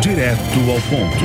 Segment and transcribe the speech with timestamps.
[0.00, 1.24] Direto ao ponto.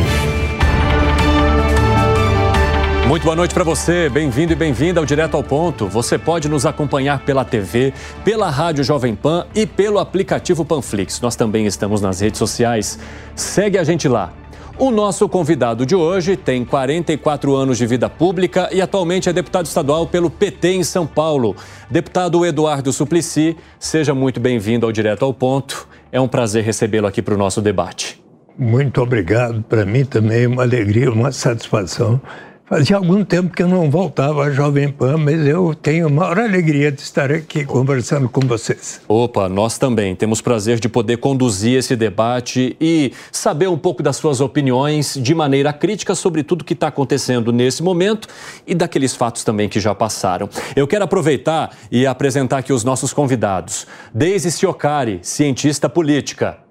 [3.07, 5.87] Muito boa noite para você, bem-vindo e bem-vinda ao Direto ao Ponto.
[5.87, 7.93] Você pode nos acompanhar pela TV,
[8.25, 11.21] pela Rádio Jovem Pan e pelo aplicativo Panflix.
[11.21, 12.99] Nós também estamos nas redes sociais.
[13.33, 14.33] Segue a gente lá.
[14.77, 19.67] O nosso convidado de hoje tem 44 anos de vida pública e atualmente é deputado
[19.67, 21.55] estadual pelo PT em São Paulo.
[21.89, 25.87] Deputado Eduardo Suplicy, seja muito bem-vindo ao Direto ao Ponto.
[26.11, 28.24] É um prazer recebê-lo aqui para o nosso debate.
[28.57, 29.61] Muito obrigado.
[29.63, 32.21] Para mim também é uma alegria, uma satisfação.
[32.67, 36.39] Fazia algum tempo que eu não voltava à Jovem Pan, mas eu tenho a maior
[36.39, 39.01] alegria de estar aqui conversando com vocês.
[39.07, 44.15] Opa, nós também temos prazer de poder conduzir esse debate e saber um pouco das
[44.15, 48.27] suas opiniões de maneira crítica sobre tudo que está acontecendo nesse momento
[48.65, 50.49] e daqueles fatos também que já passaram.
[50.75, 53.85] Eu quero aproveitar e apresentar aqui os nossos convidados.
[54.11, 56.64] Deise Ciocari, cientista política.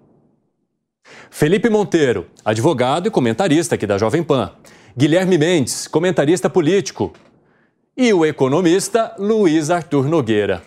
[1.36, 4.52] Felipe Monteiro, advogado e comentarista aqui da Jovem Pan.
[4.96, 7.12] Guilherme Mendes, comentarista político.
[7.96, 10.62] E o economista Luiz Arthur Nogueira.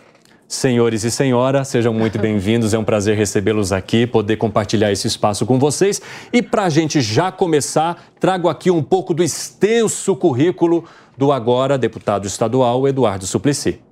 [0.46, 2.74] Senhores e senhora, sejam muito bem-vindos.
[2.74, 6.02] É um prazer recebê-los aqui, poder compartilhar esse espaço com vocês.
[6.34, 10.84] E para a gente já começar, trago aqui um pouco do extenso currículo
[11.16, 13.87] do agora deputado estadual Eduardo Suplicy.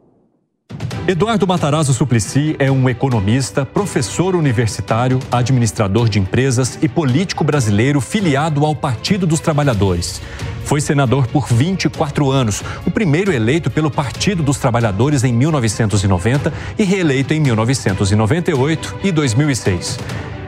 [1.08, 8.66] Eduardo Matarazzo Suplicy é um economista, professor universitário, administrador de empresas e político brasileiro filiado
[8.66, 10.20] ao Partido dos Trabalhadores.
[10.64, 16.82] Foi senador por 24 anos, o primeiro eleito pelo Partido dos Trabalhadores em 1990 e
[16.82, 20.00] reeleito em 1998 e 2006.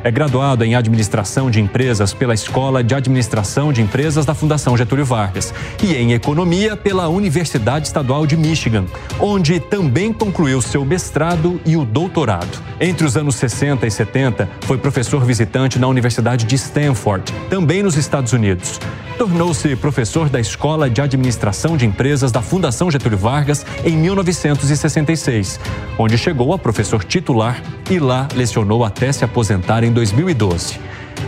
[0.04, 5.04] É graduado em Administração de Empresas pela Escola de Administração de Empresas da Fundação Getúlio
[5.04, 8.84] Vargas e em Economia pela Universidade Estadual de Michigan,
[9.18, 12.62] onde também concluiu seu mestrado e o doutorado.
[12.80, 17.96] Entre os anos 60 e 70, foi professor visitante na Universidade de Stanford, também nos
[17.96, 18.78] Estados Unidos.
[19.18, 25.58] Tornou-se professor da Escola de Administração de Empresas da Fundação Getúlio Vargas em 1966,
[25.98, 27.60] onde chegou a professor titular
[27.90, 30.80] e lá lecionou até se aposentar em 2012.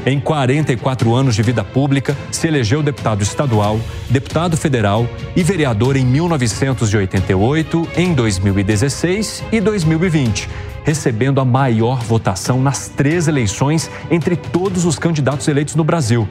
[0.06, 3.78] Em 44 anos de vida pública, se elegeu deputado estadual,
[4.08, 5.06] deputado federal
[5.36, 10.48] e vereador em 1988, em 2016 e 2020,
[10.84, 16.26] recebendo a maior votação nas três eleições entre todos os candidatos eleitos no Brasil.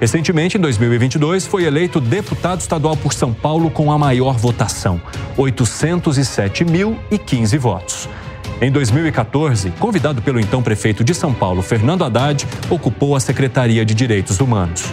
[0.00, 4.98] Recentemente, em 2022, foi eleito deputado estadual por São Paulo com a maior votação,
[5.36, 8.08] 807.015 votos.
[8.60, 13.94] Em 2014, convidado pelo então prefeito de São Paulo, Fernando Haddad, ocupou a Secretaria de
[13.94, 14.84] Direitos Humanos.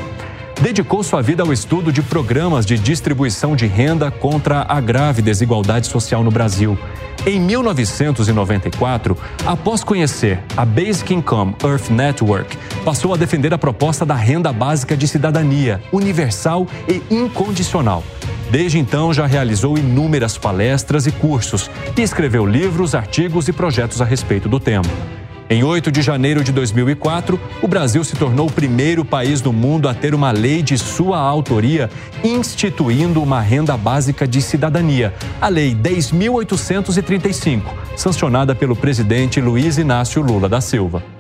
[0.62, 5.88] Dedicou sua vida ao estudo de programas de distribuição de renda contra a grave desigualdade
[5.88, 6.78] social no Brasil.
[7.26, 14.16] Em 1994, após conhecer a Basic Income Earth Network, passou a defender a proposta da
[14.16, 18.02] renda básica de cidadania, universal e incondicional.
[18.50, 24.06] Desde então, já realizou inúmeras palestras e cursos e escreveu livros, artigos e projetos a
[24.06, 24.86] respeito do tema.
[25.50, 29.88] Em 8 de janeiro de 2004, o Brasil se tornou o primeiro país do mundo
[29.88, 31.90] a ter uma lei de sua autoria
[32.22, 37.62] instituindo uma renda básica de cidadania, a Lei 10.835,
[37.96, 41.17] sancionada pelo presidente Luiz Inácio Lula da Silva.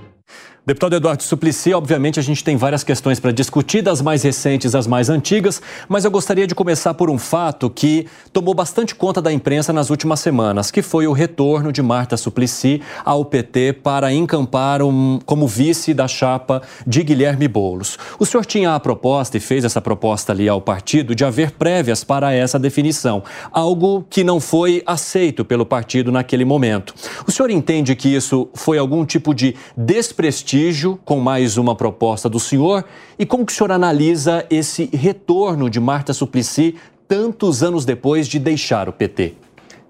[0.67, 4.85] Deputado Eduardo Suplicy, obviamente a gente tem várias questões para discutir, das mais recentes às
[4.85, 9.31] mais antigas, mas eu gostaria de começar por um fato que tomou bastante conta da
[9.31, 14.81] imprensa nas últimas semanas, que foi o retorno de Marta Suplicy ao PT para encampar
[14.81, 17.97] um, como vice da chapa de Guilherme Boulos.
[18.19, 22.03] O senhor tinha a proposta e fez essa proposta ali ao partido de haver prévias
[22.03, 23.23] para essa definição,
[23.53, 26.93] algo que não foi aceito pelo partido naquele momento.
[27.25, 32.27] O senhor entende que isso foi algum tipo de desprestígio prestígio com mais uma proposta
[32.27, 32.83] do senhor?
[33.19, 36.75] E como que o senhor analisa esse retorno de Marta Suplicy
[37.07, 39.35] tantos anos depois de deixar o PT?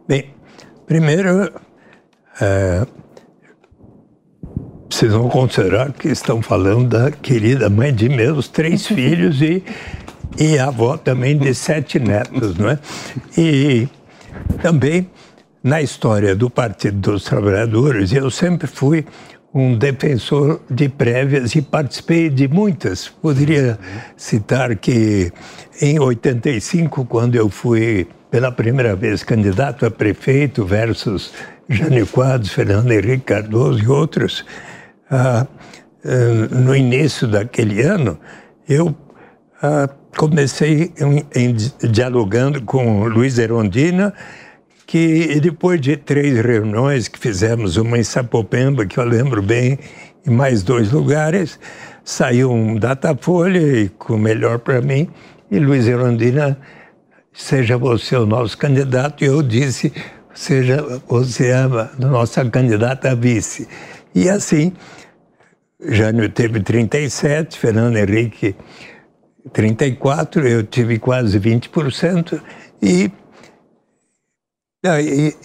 [0.06, 0.26] Bem,
[0.86, 1.54] primeiro,
[2.42, 2.86] é,
[4.90, 9.64] precisam considerar que estão falando da querida mãe de meus três filhos e,
[10.38, 12.80] e avó também de sete netos, não é?
[13.38, 13.88] E
[14.62, 15.10] também
[15.64, 19.06] na história do Partido dos Trabalhadores, eu sempre fui
[19.54, 23.08] um defensor de prévias e participei de muitas.
[23.08, 23.80] Poderia
[24.16, 25.32] citar que
[25.82, 31.32] em 85, quando eu fui pela primeira vez candidato a prefeito versus
[31.70, 34.46] Jânio Quadros, Fernando Henrique Cardoso e outros,
[35.10, 35.48] ah,
[36.06, 38.20] ah, no início daquele ano,
[38.68, 38.96] eu
[39.62, 41.56] ah, comecei em, em,
[41.90, 44.14] dialogando com Luiz Erondina,
[44.88, 49.78] que depois de três reuniões que fizemos, uma em Sapopemba, que eu lembro bem,
[50.26, 51.60] e mais dois lugares,
[52.06, 55.10] saiu um Datafolha, e com melhor para mim,
[55.52, 56.58] e Luiz Erondina,
[57.34, 59.92] seja você o nosso candidato, e eu disse,
[60.34, 61.68] seja você a
[62.00, 63.68] nossa candidata a vice.
[64.16, 64.72] E assim,
[65.82, 68.56] Jânio teve 37, Fernando Henrique
[69.52, 72.42] 34, eu tive quase 20%,
[72.82, 73.12] e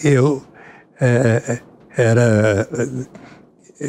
[0.05, 0.43] eu
[1.01, 1.59] é,
[1.97, 2.69] era,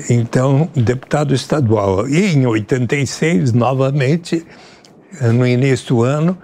[0.09, 2.07] então, deputado estadual.
[2.07, 4.45] E em 86, novamente,
[5.33, 6.37] no início do ano,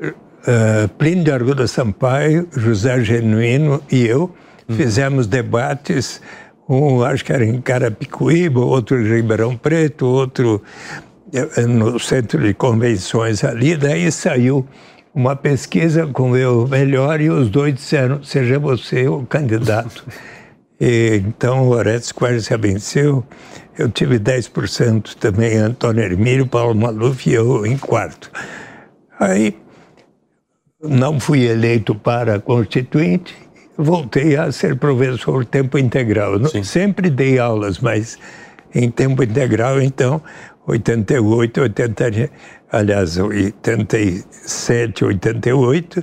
[0.00, 4.34] uh, Plínio de Arruda Sampaio, José Genuíno e eu
[4.68, 4.74] hum.
[4.74, 6.20] fizemos debates,
[6.68, 10.62] um acho que era em Carapicuíba, outro em Ribeirão Preto, outro
[11.32, 14.66] eh, no centro de convenções ali, daí saiu
[15.14, 20.04] uma pesquisa com eu melhor e os dois disseram, seja você o candidato.
[20.80, 23.24] E, então o Orestes quase se venceu.
[23.78, 28.30] Eu tive 10% também, Antônio Hermílio, Paulo Maluf e eu em quarto.
[29.20, 29.56] Aí
[30.82, 33.34] não fui eleito para constituinte,
[33.78, 36.44] voltei a ser professor tempo integral.
[36.48, 36.64] Sim.
[36.64, 38.18] Sempre dei aulas, mas
[38.74, 40.20] em tempo integral, então,
[40.66, 42.30] 88, 80,
[42.72, 46.02] aliás, 87, 88,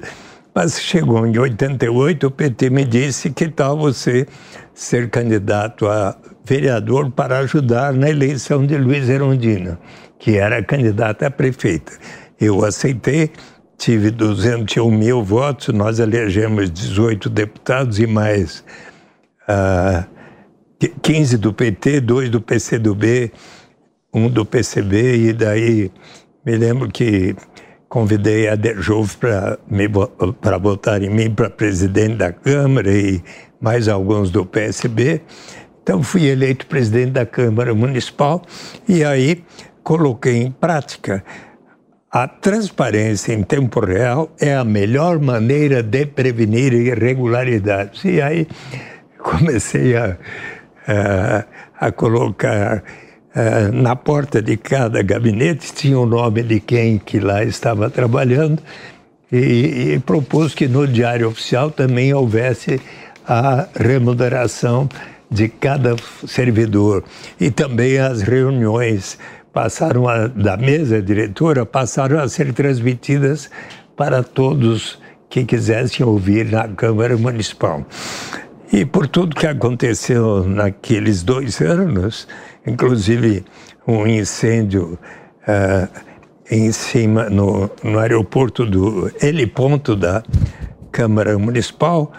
[0.54, 4.28] mas chegou em 88, o PT me disse que tal você
[4.74, 9.80] ser candidato a vereador para ajudar na eleição de Luiz Erondina,
[10.20, 11.94] que era candidata a prefeita.
[12.40, 13.32] Eu aceitei,
[13.78, 18.60] tive 201 mil votos, nós elegemos 18 deputados e mais
[19.48, 20.08] uh, ah,
[21.02, 23.32] 15 do PT, 2 do PCdoB,
[24.14, 25.92] um do PCB, e daí
[26.46, 27.36] me lembro que
[27.88, 33.22] convidei a Derjove para votar em mim para presidente da Câmara e
[33.60, 35.22] mais alguns do PSB.
[35.84, 38.42] Então fui eleito presidente da Câmara Municipal
[38.88, 39.44] e aí
[39.84, 41.24] coloquei em prática
[42.12, 48.04] a transparência em tempo real é a melhor maneira de prevenir irregularidades.
[48.04, 48.48] E aí
[49.18, 50.18] comecei a,
[50.86, 51.46] a,
[51.88, 52.84] a colocar
[53.74, 58.62] na porta de cada gabinete tinha o nome de quem que lá estava trabalhando
[59.32, 62.82] e, e propôs que no diário oficial também houvesse
[63.26, 64.90] a remuneração
[65.30, 65.96] de cada
[66.28, 67.06] servidor
[67.40, 69.18] e também as reuniões
[69.54, 73.50] passaram a, da mesa diretora passaram a ser transmitidas
[73.96, 77.86] para todos que quisessem ouvir na Câmara Municipal.
[78.74, 82.26] E por tudo que aconteceu naqueles dois anos,
[82.66, 83.44] inclusive
[83.86, 84.98] um incêndio
[85.46, 85.90] uh,
[86.50, 90.24] em cima, no, no aeroporto do heliponto da
[90.90, 92.14] Câmara Municipal.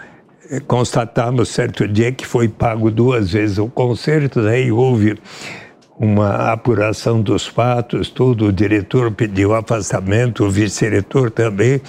[0.51, 5.17] Eh, constatamos certo dia que foi pago duas vezes o conserto, daí houve
[5.97, 8.47] uma apuração dos fatos, tudo.
[8.47, 11.81] O diretor pediu afastamento, o vice-diretor também.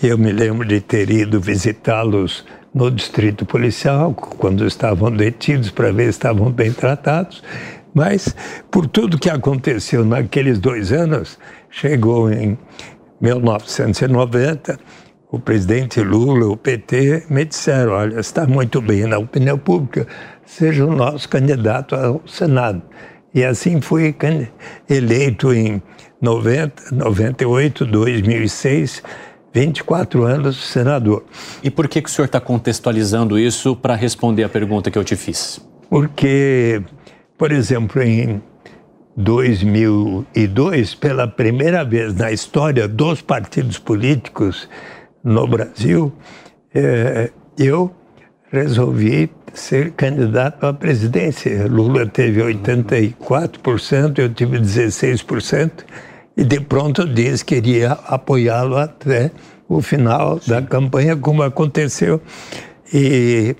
[0.00, 2.44] Eu me lembro de ter ido visitá-los
[2.78, 7.42] no distrito policial, quando estavam detidos, para ver se estavam bem tratados.
[7.92, 8.36] Mas,
[8.70, 11.36] por tudo que aconteceu naqueles dois anos,
[11.68, 12.56] chegou em
[13.20, 14.78] 1990,
[15.28, 20.06] o presidente Lula, o PT, me disseram: olha, está muito bem na opinião pública,
[20.46, 22.80] seja o nosso candidato ao Senado.
[23.34, 24.14] E assim fui
[24.88, 25.82] eleito em
[26.22, 29.02] 90, 98, 2006,
[29.52, 31.24] 24 anos senador.
[31.62, 35.04] E por que, que o senhor está contextualizando isso para responder a pergunta que eu
[35.04, 35.60] te fiz?
[35.88, 36.82] Porque,
[37.36, 38.42] por exemplo, em
[39.16, 44.68] 2002, pela primeira vez na história dos partidos políticos
[45.24, 46.12] no Brasil,
[46.74, 47.92] eh, eu
[48.50, 51.66] resolvi ser candidato à presidência.
[51.66, 55.70] Lula teve 84%, eu tive 16%,
[56.38, 59.32] e de pronto disse que queria apoiá-lo até
[59.68, 60.52] o final Sim.
[60.52, 62.22] da campanha, como aconteceu.
[62.94, 63.56] E,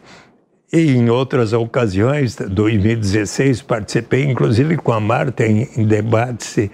[0.73, 6.71] e, em outras ocasiões, 2016, participei inclusive com a Marta em, em debates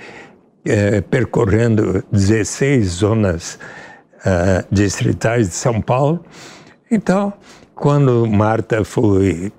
[0.67, 3.59] é, percorrendo 16 zonas
[4.19, 6.23] uh, distritais de São Paulo.
[6.91, 7.33] Então,
[7.75, 9.51] quando Marta foi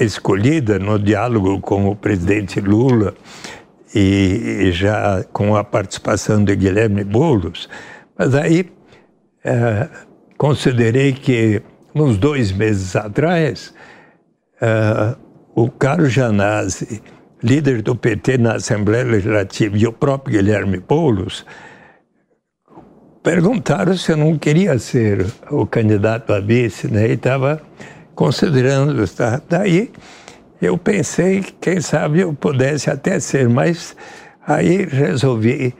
[0.00, 3.14] escolhida no diálogo com o presidente Lula
[3.94, 7.68] e já com a participação de Guilherme Boulos,
[8.18, 8.70] mas aí
[9.44, 9.88] é,
[10.38, 11.62] considerei que
[11.94, 13.74] uns dois meses atrás
[14.60, 15.14] é,
[15.54, 17.02] o Carlos Janazzi,
[17.42, 21.44] líder do PT na Assembleia Legislativa, e o próprio Guilherme Boulos
[23.22, 27.08] perguntaram se eu não queria ser o candidato a vice, né?
[27.08, 27.60] E estava
[28.14, 29.40] considerando, tá?
[29.48, 29.90] daí
[30.62, 33.96] eu pensei que quem sabe eu pudesse até ser, mas
[34.46, 35.74] aí resolvi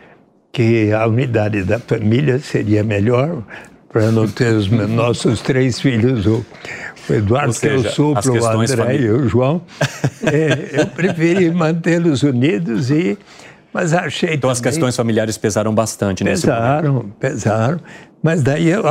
[0.51, 3.43] que a unidade da família seria melhor
[3.89, 6.45] para não ter os nossos três filhos, o,
[7.09, 9.63] Eduardo, seja, que eu supro, o André e o João.
[10.25, 13.19] É, eu preferi mantê-los unidos e
[13.73, 17.15] mas achei Então também, as questões familiares pesaram bastante nesse Pesaram, momento.
[17.19, 17.81] pesaram.
[18.23, 18.85] Mas daí eu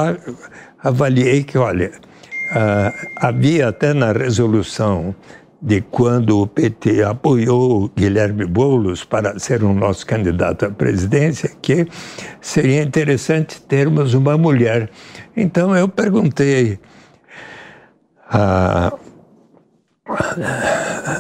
[0.84, 1.92] avaliei que, olha,
[2.52, 5.16] uh, havia até na resolução
[5.62, 11.88] de quando o PT apoiou Guilherme Boulos para ser o nosso candidato à presidência, que
[12.42, 14.90] seria interessante termos uma mulher.
[15.38, 16.80] Então eu perguntei
[18.28, 18.92] a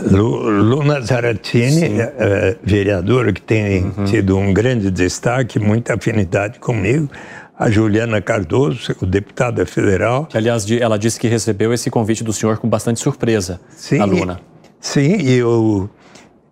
[0.10, 4.05] Luna Zaratini, é, vereadora que tem uhum.
[4.05, 7.10] tido um grande destaque, muita afinidade comigo.
[7.58, 10.25] A Juliana Cardoso, deputada federal.
[10.25, 14.05] Que, aliás, ela disse que recebeu esse convite do senhor com bastante surpresa, sim, a
[14.05, 14.39] Luna.
[14.79, 15.89] Sim, e eu.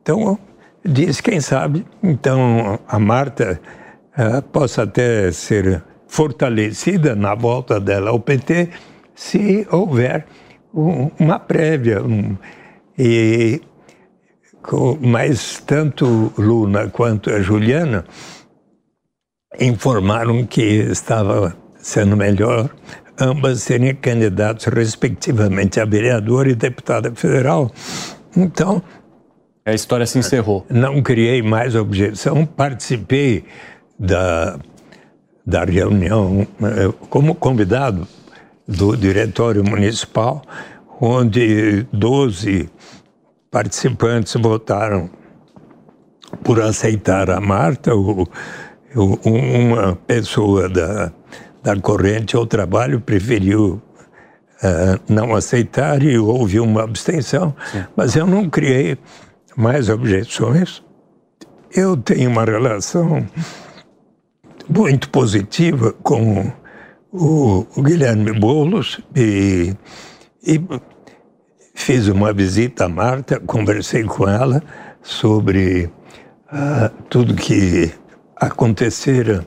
[0.02, 0.38] Então,
[0.86, 3.60] disse, quem sabe, então a Marta
[4.18, 8.70] uh, possa até ser fortalecida na volta dela ao PT,
[9.16, 10.26] se houver
[10.74, 12.04] uma prévia.
[12.04, 12.36] Um,
[12.98, 13.62] e,
[15.02, 18.06] mas tanto Luna quanto a Juliana
[19.58, 22.70] informaram que estava sendo melhor
[23.20, 27.72] ambas serem candidatos respectivamente a vereador e deputada federal.
[28.36, 28.82] Então,
[29.66, 30.66] a história se encerrou.
[30.70, 33.44] Não criei mais objeção, participei
[34.00, 34.58] da,
[35.46, 38.08] da reunião eh, como convidado
[38.68, 40.42] do Diretório Municipal,
[41.02, 42.70] onde 12
[43.52, 45.10] participantes votaram
[46.44, 48.28] por aceitar a Marta, o, o,
[48.96, 51.12] uma pessoa da,
[51.64, 53.82] da corrente ao trabalho preferiu
[54.64, 57.86] uh, não aceitar e houve uma abstenção, Sim.
[57.96, 58.98] mas eu não criei
[59.56, 60.84] mais objeções.
[61.72, 63.28] Eu tenho uma relação
[64.68, 66.52] muito positiva com
[67.12, 69.76] o, o Guilherme Boulos e,
[70.44, 70.62] e
[71.76, 74.64] fiz uma visita à Marta, conversei com ela
[75.02, 75.90] sobre
[76.52, 77.92] uh, tudo que
[78.40, 79.46] acontecera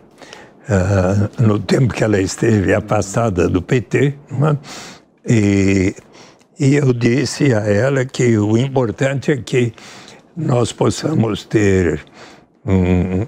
[0.69, 4.15] uh, no tempo que ela esteve afastada do PT.
[4.31, 5.33] É?
[5.33, 5.95] E,
[6.59, 9.73] e eu disse a ela que o importante é que
[10.37, 12.05] nós possamos ter
[12.65, 13.27] um,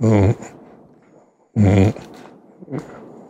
[0.00, 0.34] um,
[1.56, 1.92] um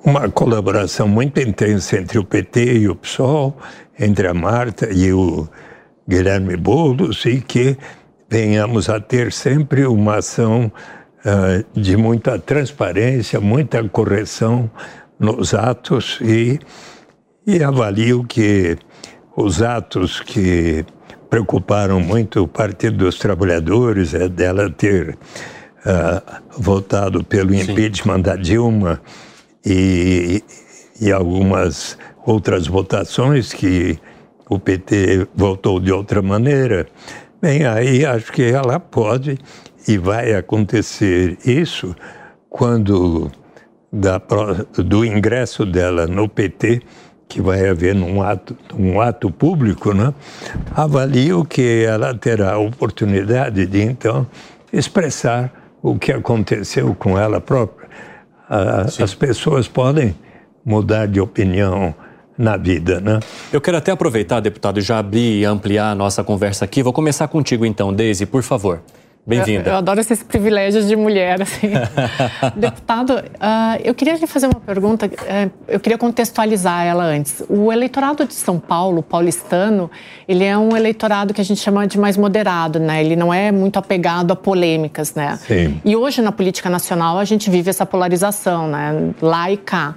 [0.04, 3.56] uma colaboração muito intensa entre o PT e o PSOL,
[3.98, 5.48] entre a Marta e o
[6.08, 7.76] Guilherme Boulos, e que
[8.28, 10.72] venhamos a ter sempre uma ação
[11.24, 14.70] uh, de muita transparência, muita correção
[15.18, 16.58] nos atos e,
[17.46, 18.76] e avalio que
[19.36, 20.84] os atos que
[21.28, 25.16] preocuparam muito o Partido dos Trabalhadores é dela ter
[25.86, 27.72] uh, votado pelo Sim.
[27.72, 29.00] impeachment da Dilma
[29.64, 30.42] e,
[31.00, 31.96] e algumas
[32.26, 33.98] outras votações que
[34.48, 36.86] o PT votou de outra maneira.
[37.40, 39.38] Bem, aí acho que ela pode
[39.86, 41.94] e vai acontecer isso
[42.48, 43.30] quando
[43.92, 44.20] da,
[44.76, 46.82] do ingresso dela no PT
[47.28, 50.12] que vai haver num ato, um ato público, né,
[50.74, 54.26] avalio que ela terá a oportunidade de, então,
[54.72, 57.88] expressar o que aconteceu com ela própria.
[58.48, 60.14] Ah, as pessoas podem
[60.64, 61.94] mudar de opinião
[62.36, 63.20] na vida, né?
[63.52, 66.82] Eu quero até aproveitar, deputado, já abrir e ampliar a nossa conversa aqui.
[66.82, 68.80] Vou começar contigo então, Deise, por favor.
[69.26, 69.68] Bem-vinda.
[69.68, 71.70] Eu, eu, adoro esses privilégios de mulher, assim.
[72.56, 77.42] Deputado, uh, eu queria lhe fazer uma pergunta, uh, eu queria contextualizar ela antes.
[77.48, 79.90] O eleitorado de São Paulo, paulistano,
[80.26, 83.04] ele é um eleitorado que a gente chama de mais moderado, né?
[83.04, 85.38] Ele não é muito apegado a polêmicas, né?
[85.46, 85.80] Sim.
[85.84, 89.12] E hoje, na política nacional, a gente vive essa polarização, né?
[89.20, 89.96] Lá e cá.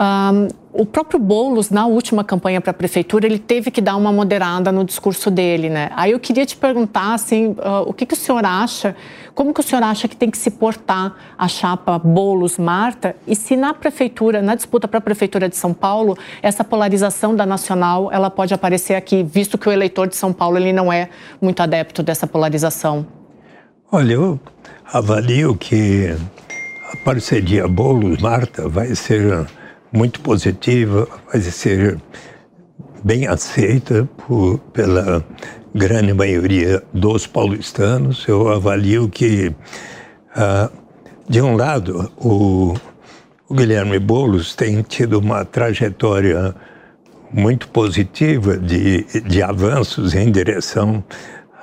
[0.00, 4.12] Um, o próprio Boulos, na última campanha para a prefeitura, ele teve que dar uma
[4.12, 5.88] moderada no discurso dele, né?
[5.94, 8.96] Aí eu queria te perguntar, assim, uh, o que, que o senhor acha,
[9.36, 13.54] como que o senhor acha que tem que se portar a chapa Boulos-Marta e se
[13.54, 18.28] na prefeitura, na disputa para a prefeitura de São Paulo, essa polarização da nacional, ela
[18.28, 21.08] pode aparecer aqui, visto que o eleitor de São Paulo, ele não é
[21.40, 23.06] muito adepto dessa polarização?
[23.92, 24.40] Olha, eu
[24.92, 26.16] avalio que
[26.92, 29.46] a parceria Boulos-Marta vai ser
[29.94, 32.00] muito positiva, vai ser
[33.04, 35.24] bem aceita por, pela
[35.72, 38.26] grande maioria dos paulistanos.
[38.26, 39.54] Eu avalio que,
[40.34, 40.68] ah,
[41.28, 42.74] de um lado, o,
[43.48, 46.56] o Guilherme Boulos tem tido uma trajetória
[47.32, 51.04] muito positiva de, de avanços em direção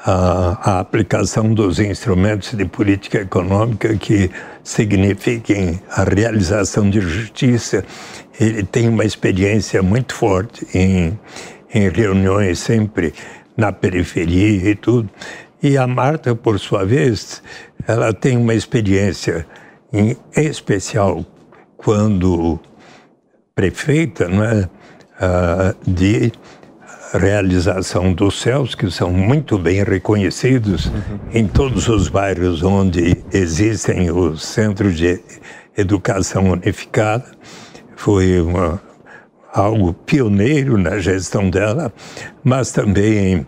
[0.06, 4.32] à, à aplicação dos instrumentos de política econômica que
[4.64, 7.84] signifiquem a realização de justiça
[8.40, 11.20] ele tem uma experiência muito forte em,
[11.74, 13.14] em reuniões sempre
[13.56, 15.10] na periferia e tudo.
[15.62, 17.44] E a Marta, por sua vez,
[17.88, 19.46] ela tem uma experiência
[19.94, 21.24] em especial
[21.78, 22.60] quando
[23.54, 24.70] prefeita, não é?
[25.20, 26.32] Ah, de
[27.14, 31.20] realização dos céus, que são muito bem reconhecidos uhum.
[31.34, 35.20] em todos os bairros onde existem os centros de
[35.78, 37.26] educação unificada
[38.02, 38.82] foi uma,
[39.54, 41.94] algo pioneiro na gestão dela,
[42.44, 43.46] mas também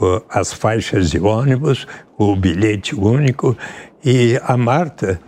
[0.00, 3.56] uh, as faixas de ônibus, o bilhete único.
[4.04, 5.20] E a Marta,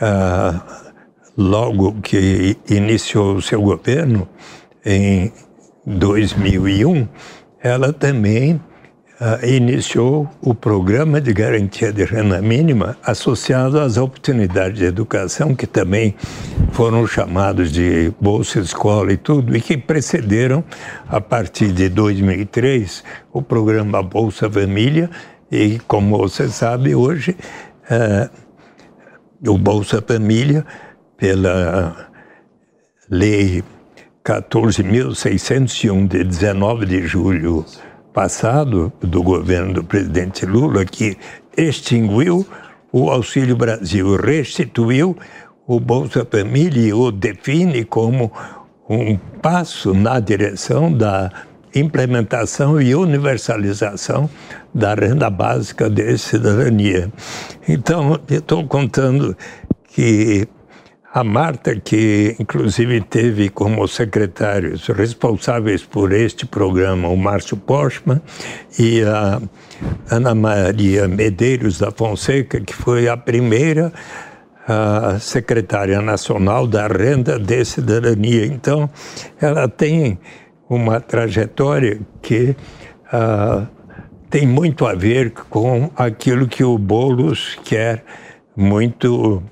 [0.00, 0.58] uh,
[1.36, 4.26] logo que iniciou o seu governo,
[4.86, 5.30] em
[5.88, 7.08] 2001,
[7.62, 8.60] ela também
[9.20, 15.66] uh, iniciou o programa de garantia de renda mínima associado às oportunidades de educação, que
[15.66, 16.14] também
[16.72, 20.62] foram chamados de Bolsa Escola e tudo, e que precederam,
[21.08, 25.08] a partir de 2003, o programa Bolsa Família,
[25.50, 27.34] e como você sabe, hoje,
[27.90, 30.66] uh, o Bolsa Família,
[31.16, 32.08] pela
[33.10, 33.64] lei
[34.28, 37.64] 14.601 de 19 de julho
[38.12, 41.16] passado do governo do presidente Lula, que
[41.56, 42.46] extinguiu
[42.92, 45.16] o Auxílio Brasil, restituiu
[45.66, 48.30] o Bolsa Família e o define como
[48.86, 51.32] um passo na direção da
[51.74, 54.28] implementação e universalização
[54.74, 57.10] da renda básica de cidadania.
[57.66, 59.34] Então, eu estou contando
[59.88, 60.46] que
[61.18, 68.22] a Marta, que inclusive teve como secretários responsáveis por este programa o Márcio Postman
[68.78, 69.42] e a
[70.08, 73.92] Ana Maria Medeiros da Fonseca, que foi a primeira
[74.68, 78.46] a secretária nacional da renda de cidadania.
[78.46, 78.88] Então,
[79.40, 80.20] ela tem
[80.70, 82.54] uma trajetória que
[84.30, 88.04] tem muito a ver com aquilo que o Boulos quer
[88.56, 89.42] muito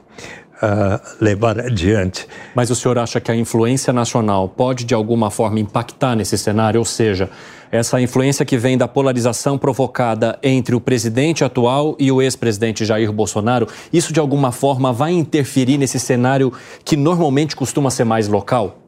[0.63, 2.27] uh, levar adiante.
[2.55, 6.79] Mas o senhor acha que a influência nacional pode, de alguma forma, impactar nesse cenário?
[6.79, 7.31] Ou seja,
[7.71, 13.13] essa influência que vem da polarização provocada entre o presidente atual e o ex-presidente Jair
[13.13, 16.53] Bolsonaro, isso de alguma forma vai interferir nesse cenário
[16.85, 18.79] que normalmente costuma ser mais local?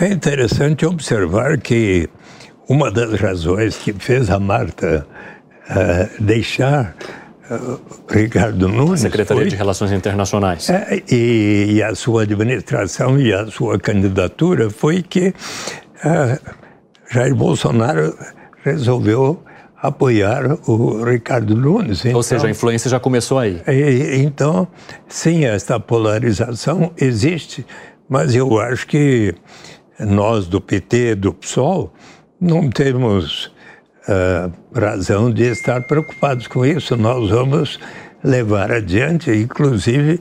[0.00, 2.08] É interessante observar que
[2.68, 5.06] uma das razões que fez a Marta
[5.70, 6.94] uh, deixar
[8.08, 9.00] Ricardo Nunes.
[9.00, 10.68] Secretaria foi, de Relações Internacionais.
[10.70, 15.34] É, e, e, a sua administração e a sua candidatura foi que
[16.04, 16.38] é,
[17.10, 18.16] Jair Bolsonaro
[18.64, 19.42] resolveu
[19.82, 22.04] apoiar o Ricardo Nunes.
[22.04, 23.60] Então, Ou seja, a influência já começou aí.
[23.66, 24.68] E, então,
[25.08, 27.66] sim, esta polarização existe,
[28.08, 29.34] mas eu acho que
[29.98, 31.92] nós do PT, do PSOL,
[32.40, 33.51] não temos
[34.08, 36.96] uh, razão de estar preocupados com isso.
[36.96, 37.78] Nós vamos
[38.22, 40.20] levar adiante, inclusive,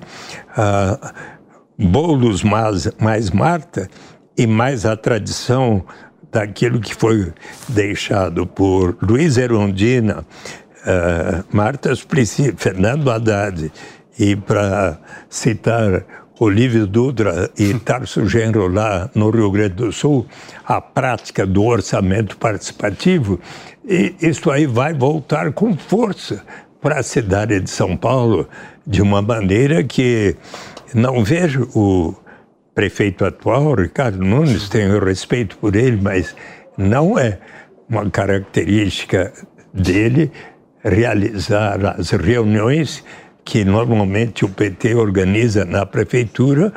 [0.58, 1.32] uh,
[1.78, 3.90] Boulos mais, mais Marta
[4.38, 5.84] e mais a tradição
[6.32, 7.34] daquilo que foi
[7.68, 13.72] deixado por Luiz Erundina, uh, Marta Suplicy, Fernando Haddad,
[14.20, 16.06] e para citar
[16.40, 20.26] Olívio Dutra e Tarso Genro lá no Rio Grande do Sul,
[20.66, 23.40] a prática do orçamento participativo,
[23.86, 26.44] e isso aí vai voltar com força
[26.82, 28.48] para a cidade de São Paulo,
[28.86, 30.36] de uma maneira que
[30.94, 32.16] não vejo o
[32.74, 36.36] prefeito atual, Ricardo Nunes, tenho respeito por ele, mas
[36.78, 37.38] não é
[37.90, 39.32] uma característica
[39.74, 40.32] dele
[40.84, 43.04] realizar as reuniões
[43.44, 46.74] que normalmente o PT organiza na prefeitura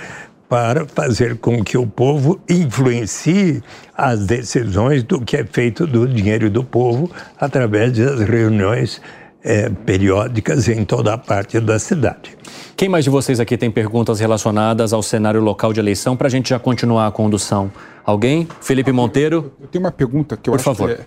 [0.54, 3.60] para fazer com que o povo influencie
[3.92, 9.02] as decisões do que é feito do dinheiro do povo através das reuniões
[9.42, 12.38] é, periódicas em toda a parte da cidade.
[12.76, 16.30] Quem mais de vocês aqui tem perguntas relacionadas ao cenário local de eleição para a
[16.30, 17.68] gente já continuar a condução?
[18.04, 18.46] Alguém?
[18.60, 19.52] Felipe Monteiro?
[19.60, 20.94] Eu tenho uma pergunta que eu Por acho favor.
[20.94, 21.04] que é,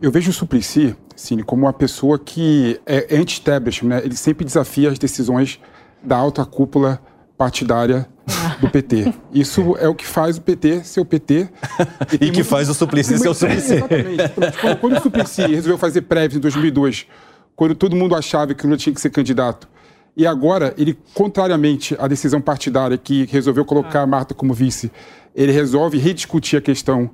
[0.00, 4.00] eu vejo o Suplicy, Cine, como uma pessoa que é anti-establishment, né?
[4.02, 5.60] Ele sempre desafia as decisões
[6.02, 6.98] da alta cúpula
[7.36, 8.08] partidária
[8.60, 9.12] do PT.
[9.32, 11.48] Isso é o que faz o PT ser o PT.
[12.12, 13.74] E tem que faz o Suplicy ser o Suplicy.
[13.74, 14.28] Exatamente.
[14.60, 17.06] Quando, quando o Suplicy resolveu fazer prévias em 2002,
[17.54, 19.68] quando todo mundo achava que o Lula tinha que ser candidato,
[20.16, 24.90] e agora ele, contrariamente à decisão partidária que resolveu colocar a Marta como vice,
[25.34, 27.10] ele resolve rediscutir a questão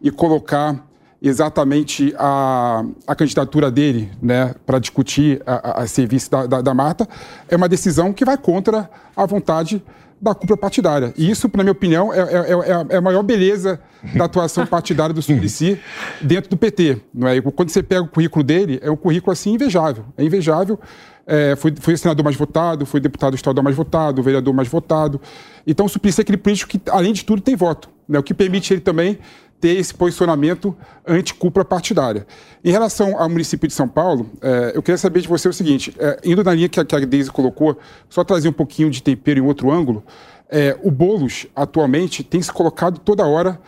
[0.00, 0.86] e colocar
[1.20, 6.62] exatamente a, a candidatura dele né, para discutir a, a, a ser vice da, da,
[6.62, 7.08] da Marta,
[7.48, 9.82] é uma decisão que vai contra a vontade
[10.20, 11.12] da cúpula partidária.
[11.16, 13.80] E isso, na minha opinião, é, é, é, é a maior beleza
[14.14, 15.78] da atuação partidária do Suplicy
[16.20, 16.98] dentro do PT.
[17.12, 17.40] Não é?
[17.40, 20.04] Quando você pega o currículo dele, é um currículo assim invejável.
[20.16, 20.78] É invejável.
[21.26, 25.20] É, foi, foi o senador mais votado, foi deputado estadual mais votado, vereador mais votado.
[25.66, 27.90] Então, o Suplicy é aquele político que, além de tudo, tem voto.
[28.08, 28.18] Né?
[28.18, 29.18] O que permite ele também
[29.60, 32.26] ter esse posicionamento anti-cúpula partidária.
[32.64, 35.94] Em relação ao município de São Paulo, é, eu queria saber de você o seguinte:
[35.98, 39.02] é, indo na linha que a, que a Deise colocou, só trazer um pouquinho de
[39.02, 40.04] tempero em outro ângulo,
[40.48, 43.58] é, o Boulos, atualmente, tem se colocado toda hora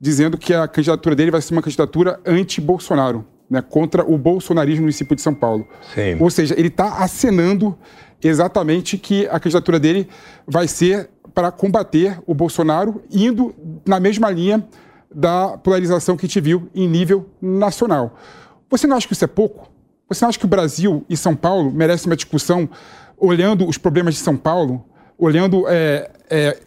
[0.00, 4.82] dizendo que a candidatura dele vai ser uma candidatura anti-Bolsonaro, né, contra o bolsonarismo no
[4.84, 5.68] município de São Paulo.
[5.94, 6.16] Sim.
[6.18, 7.76] Ou seja, ele está acenando
[8.22, 10.08] exatamente que a candidatura dele
[10.46, 13.54] vai ser para combater o Bolsonaro, indo
[13.86, 14.66] na mesma linha
[15.12, 18.16] da polarização que a gente viu em nível nacional.
[18.70, 19.68] Você não acha que isso é pouco?
[20.08, 22.68] Você não acha que o Brasil e São Paulo merecem uma discussão
[23.16, 24.84] olhando os problemas de São Paulo,
[25.18, 26.58] olhando é, é,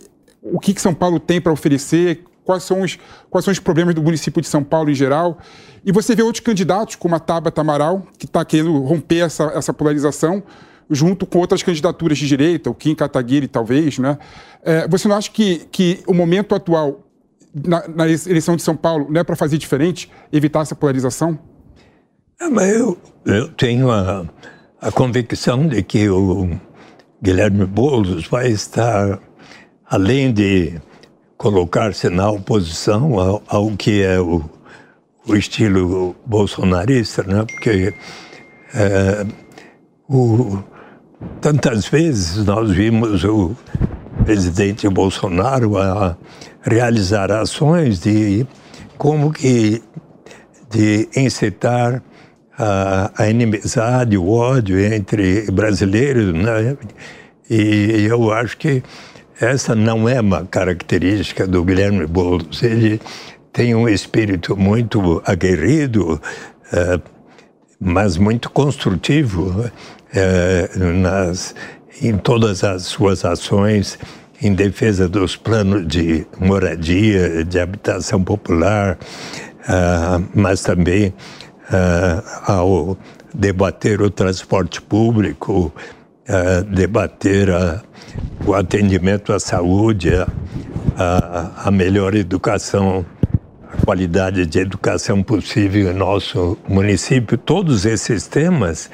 [0.42, 3.96] o que, que São Paulo tem para oferecer, quais são, os, quais são os problemas
[3.96, 5.38] do município de São Paulo em geral?
[5.84, 9.74] E você vê outros candidatos, como a Tabata Amaral, que está querendo romper essa, essa
[9.74, 10.44] polarização,
[10.90, 14.18] junto com outras candidaturas de direita, o Kim Kataguiri, talvez, né?
[14.62, 17.02] É, você não acha que, que o momento atual
[17.54, 21.38] na, na eleição de São Paulo não é para fazer diferente, evitar essa polarização?
[22.40, 24.26] É, mas eu, eu tenho a,
[24.82, 26.50] a convicção de que o
[27.22, 29.20] Guilherme Boulos vai estar,
[29.86, 30.82] além de
[31.38, 34.44] colocar-se na oposição ao, ao que é o,
[35.28, 37.46] o estilo bolsonarista, né?
[37.46, 37.94] porque
[38.74, 39.26] é,
[40.10, 40.64] o,
[41.40, 43.56] tantas vezes nós vimos o
[44.24, 46.16] presidente Bolsonaro a
[46.62, 48.46] realizar ações de
[48.98, 49.82] como que
[50.70, 52.02] de incitar
[52.58, 56.78] a, a inimizade, o ódio entre brasileiros, né?
[57.50, 58.82] E eu acho que
[59.40, 62.64] essa não é uma característica do Guilherme Boulos.
[62.64, 63.00] Ele
[63.52, 66.20] tem um espírito muito aguerrido,
[66.72, 67.00] é,
[67.80, 69.70] mas muito construtivo
[70.14, 71.54] é, nas,
[72.04, 73.98] em todas as suas ações
[74.42, 78.98] em defesa dos planos de moradia, de habitação popular,
[79.62, 82.98] uh, mas também uh, ao
[83.34, 85.74] debater o transporte público,
[86.28, 87.48] uh, debater
[88.46, 90.10] o atendimento à saúde,
[90.98, 93.06] a, melhor educação,
[93.72, 98.92] a qualidade de educação possível em nosso município, todos esses temas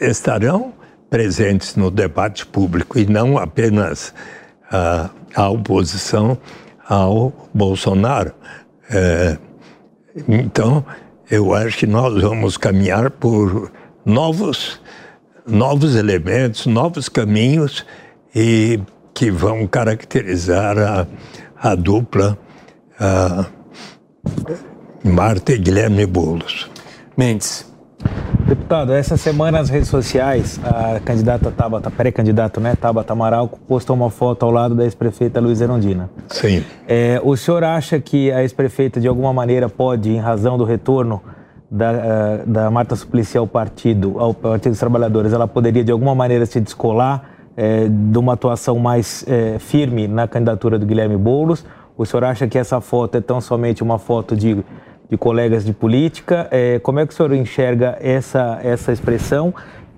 [0.00, 0.79] estarão
[1.10, 4.14] presentes no debate público e não apenas
[4.70, 6.38] a, a oposição
[6.88, 8.32] ao Bolsonaro.
[8.88, 9.36] É,
[10.28, 10.84] então,
[11.30, 13.70] eu acho que nós vamos caminhar por
[14.04, 14.80] novos,
[15.46, 17.84] novos elementos, novos caminhos
[18.34, 18.80] e
[19.12, 21.06] que vão caracterizar a,
[21.60, 22.38] a dupla
[22.98, 23.46] a
[25.02, 26.70] Marta e Guilherme Boulos.
[27.16, 27.69] Mendes,
[28.50, 34.10] Deputado, essa semana nas redes sociais, a candidata Tabata, pré-candidato, né, Tabata Amaral, postou uma
[34.10, 36.10] foto ao lado da ex-prefeita Luiz Erondina.
[36.26, 36.64] Sim.
[36.88, 41.22] É, o senhor acha que a ex-prefeita, de alguma maneira, pode, em razão do retorno
[41.70, 46.16] da, uh, da Marta Suplicy ao partido, ao Partido dos Trabalhadores, ela poderia, de alguma
[46.16, 47.22] maneira, se descolar
[47.56, 51.64] é, de uma atuação mais é, firme na candidatura do Guilherme Boulos?
[51.96, 54.64] O senhor acha que essa foto é tão somente uma foto de
[55.10, 56.48] de colegas de política.
[56.50, 59.52] É, como é que o senhor enxerga essa, essa expressão?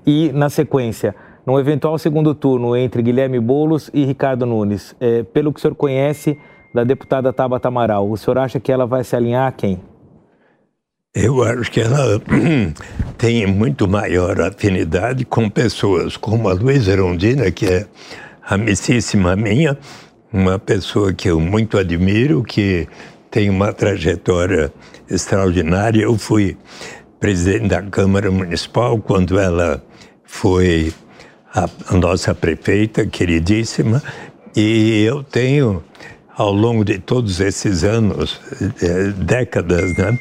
[0.06, 1.14] E, na sequência,
[1.46, 5.74] no eventual segundo turno entre Guilherme Boulos e Ricardo Nunes, é, pelo que o senhor
[5.74, 6.38] conhece
[6.74, 9.78] da deputada Tabata Amaral, o senhor acha que ela vai se alinhar a quem?
[11.14, 12.20] Eu acho que ela
[13.18, 17.86] tem muito maior afinidade com pessoas como a Luísa Erondina, que é
[18.48, 19.76] amicíssima minha,
[20.32, 22.88] uma pessoa que eu muito admiro, que
[23.30, 24.72] tem uma trajetória
[25.14, 26.02] extraordinária.
[26.02, 26.56] Eu fui
[27.20, 29.82] presidente da Câmara Municipal quando ela
[30.24, 30.92] foi
[31.54, 34.02] a, nossa prefeita, queridíssima,
[34.56, 35.84] e eu tenho,
[36.34, 38.40] ao longo de todos esses anos,
[38.80, 40.18] é, décadas, né,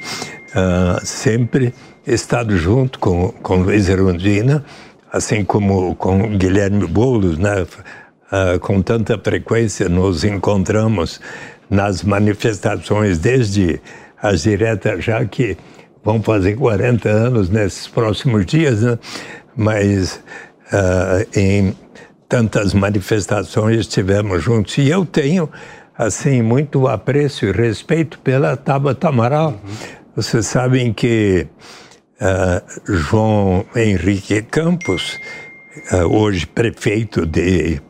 [0.55, 1.73] uh, sempre
[2.05, 4.63] estado junto com, com Luiz Erundina,
[5.11, 11.21] assim como com Guilherme Boulos, né, uh, com tanta frequência nos encontramos
[11.69, 13.79] nas manifestações, desde
[14.21, 15.57] as diretas, já que
[16.03, 18.97] vão fazer 40 anos nesses próximos dias, né?
[19.55, 20.21] mas
[20.71, 21.75] uh, em
[22.27, 24.77] tantas manifestações estivemos juntos.
[24.77, 25.49] E eu tenho,
[25.97, 29.49] assim, muito apreço e respeito pela Tabata Amaral.
[29.49, 30.01] Uhum.
[30.15, 31.47] Vocês sabem que
[32.21, 35.19] uh, João Henrique Campos,
[35.91, 37.81] uh, hoje prefeito de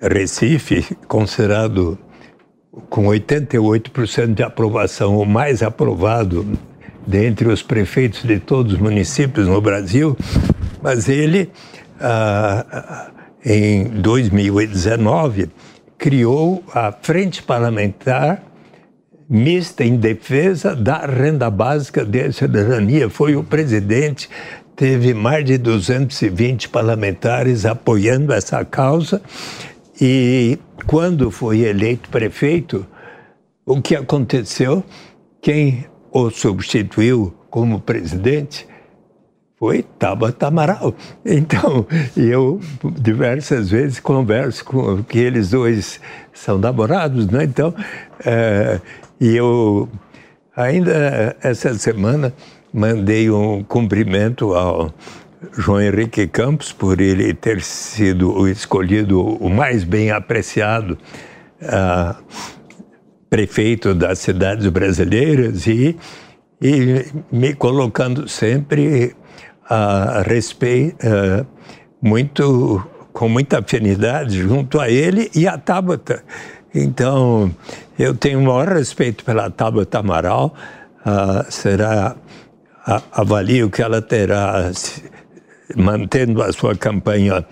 [0.00, 1.98] Recife, considerado
[2.88, 6.46] com 88% de aprovação, o mais aprovado
[7.06, 10.16] dentre os prefeitos de todos os municípios no Brasil,
[10.82, 11.50] mas ele,
[12.00, 13.10] ah,
[13.44, 15.48] em 2019,
[15.96, 18.42] criou a Frente Parlamentar
[19.28, 23.10] Mista em Defesa da Renda Básica de Cidadania.
[23.10, 24.28] Foi o presidente,
[24.76, 29.20] teve mais de 220 parlamentares apoiando essa causa
[30.00, 32.86] e quando foi eleito prefeito,
[33.64, 34.84] o que aconteceu?
[35.40, 38.66] Quem o substituiu como presidente
[39.58, 40.94] foi Tabata Amaral.
[41.24, 42.60] Então, eu
[42.98, 46.00] diversas vezes converso com que eles dois
[46.32, 47.44] são namorados, né?
[47.44, 47.74] Então,
[48.24, 48.80] é,
[49.20, 49.88] e eu
[50.54, 52.32] ainda essa semana
[52.72, 54.92] mandei um cumprimento ao
[55.52, 60.98] João Henrique Campos, por ele ter sido o escolhido o mais bem apreciado
[61.62, 62.22] uh,
[63.28, 65.96] prefeito das cidades brasileiras e,
[66.60, 69.14] e me colocando sempre
[69.68, 71.46] a respeito, uh,
[72.00, 76.22] muito, com muita afinidade junto a ele e a Tabata.
[76.74, 77.54] Então,
[77.98, 80.54] eu tenho o maior respeito pela Tabata Amaral,
[81.00, 82.16] uh, será,
[83.12, 84.70] avalio que ela terá
[85.74, 87.44] mantendo a sua campanha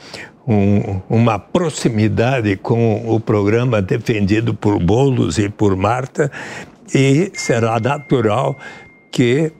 [0.47, 6.31] um, uma proximidade com o programa defendido por Bolos e por Marta,
[6.95, 8.57] e será natural
[9.11, 9.53] que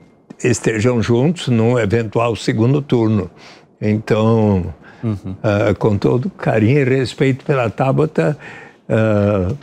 [0.43, 3.29] estejam juntos num eventual segundo turno.
[3.81, 5.31] Então, uhum.
[5.31, 8.37] uh, com todo carinho e respeito pela Tabata,
[8.89, 9.57] uh,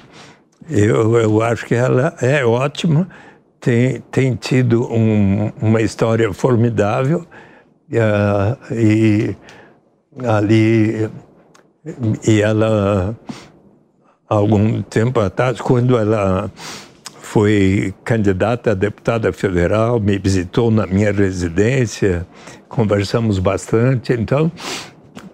[0.68, 3.09] eu, eu acho que ela é ótima,
[3.61, 7.26] tem, tem tido um, uma história formidável
[7.92, 9.37] Uh, e
[10.24, 11.11] ali
[12.26, 13.14] e ela
[14.28, 16.50] algum tempo atrás quando ela
[17.20, 22.26] foi candidata a deputada federal me visitou na minha residência
[22.68, 24.50] conversamos bastante então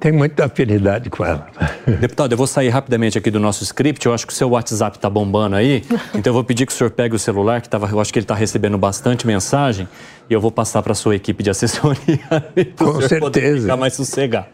[0.00, 1.48] tem muita afinidade com ela.
[2.00, 4.04] Deputado, eu vou sair rapidamente aqui do nosso script.
[4.04, 5.84] Eu acho que o seu WhatsApp está bombando aí.
[6.14, 8.18] Então eu vou pedir que o senhor pegue o celular, que tava, eu acho que
[8.18, 9.88] ele está recebendo bastante mensagem,
[10.28, 11.98] e eu vou passar para a sua equipe de assessoria.
[12.78, 13.62] Com certeza.
[13.62, 14.46] Ficar mais sossegado.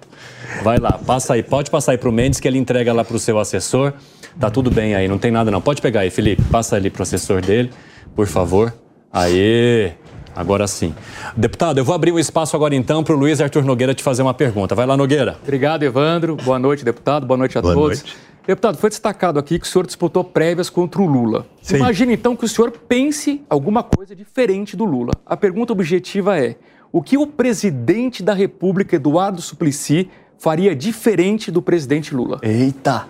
[0.62, 1.42] Vai lá, passa aí.
[1.42, 3.92] Pode passar aí para o Mendes, que ele entrega lá para o seu assessor.
[4.38, 5.60] Tá tudo bem aí, não tem nada não.
[5.60, 6.42] Pode pegar aí, Felipe.
[6.44, 7.70] Passa ali para o assessor dele,
[8.14, 8.72] por favor.
[9.12, 9.92] Aê!
[10.34, 10.94] Agora sim.
[11.36, 14.22] Deputado, eu vou abrir o espaço agora então para o Luiz Arthur Nogueira te fazer
[14.22, 14.74] uma pergunta.
[14.74, 15.36] Vai lá, Nogueira.
[15.42, 16.36] Obrigado, Evandro.
[16.36, 17.26] Boa noite, deputado.
[17.26, 18.02] Boa noite a Boa todos.
[18.02, 18.16] Noite.
[18.46, 21.46] Deputado, foi destacado aqui que o senhor disputou prévias contra o Lula.
[21.62, 21.76] Sim.
[21.76, 25.12] Imagina então que o senhor pense alguma coisa diferente do Lula.
[25.24, 26.56] A pergunta objetiva é:
[26.92, 32.38] o que o presidente da República, Eduardo Suplicy, faria diferente do presidente Lula?
[32.42, 33.06] Eita!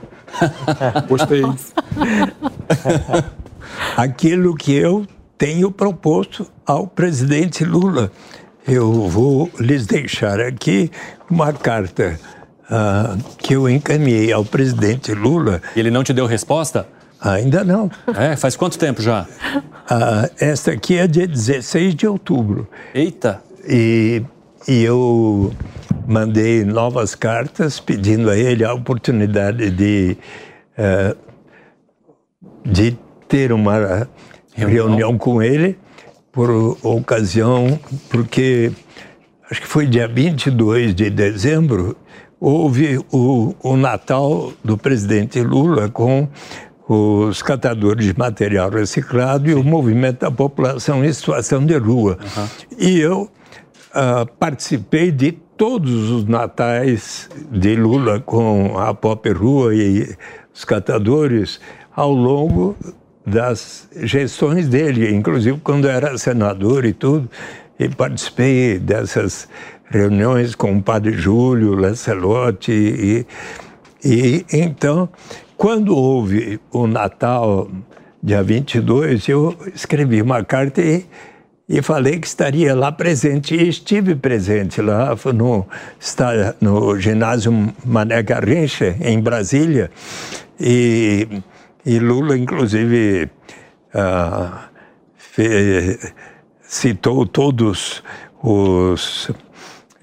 [1.08, 1.42] Gostei.
[3.96, 5.04] Aquilo que eu
[5.36, 8.10] tenho proposto ao presidente Lula.
[8.66, 10.90] eu vou lhes deixar aqui
[11.30, 12.18] uma carta
[12.64, 15.60] uh, que eu encaminhei ao presidente Lula.
[15.76, 16.86] Ele não te deu resposta?
[17.20, 17.90] Ainda não.
[18.16, 18.36] É?
[18.36, 19.22] Faz quanto tempo já?
[19.22, 22.68] Uh, esta aqui é dia 16 de outubro.
[22.94, 23.42] Eita!
[23.66, 24.22] E,
[24.68, 25.52] e eu
[26.06, 30.16] mandei novas cartas pedindo a ele a oportunidade de,
[30.78, 31.16] uh,
[32.64, 34.06] de ter uma
[34.54, 34.86] reunião.
[34.88, 35.78] reunião com ele
[36.32, 36.50] por
[36.82, 37.78] ocasião,
[38.10, 38.72] porque
[39.50, 41.96] acho que foi dia 22 de dezembro,
[42.40, 46.28] houve o, o Natal do presidente Lula com
[46.88, 52.18] os catadores de material reciclado e o movimento da população em situação de rua.
[52.20, 52.46] Uhum.
[52.78, 60.14] E eu uh, participei de todos os natais de Lula com a Pop Rua e
[60.52, 61.60] os catadores
[61.94, 62.76] ao longo
[63.26, 67.28] das gestões dele, inclusive quando era senador e tudo,
[67.78, 69.48] e participei dessas
[69.90, 73.26] reuniões com o padre Júlio Lancelotti e,
[74.04, 75.08] e então,
[75.56, 77.70] quando houve o Natal,
[78.22, 81.06] dia 22, eu escrevi uma carta e,
[81.66, 83.54] e falei que estaria lá presente.
[83.54, 85.66] E estive presente lá no,
[86.60, 89.90] no ginásio Mané Garrincha, em Brasília.
[90.60, 91.42] E
[91.84, 93.28] e Lula, inclusive,
[93.92, 94.68] ah,
[96.62, 98.02] citou todos
[98.42, 99.30] os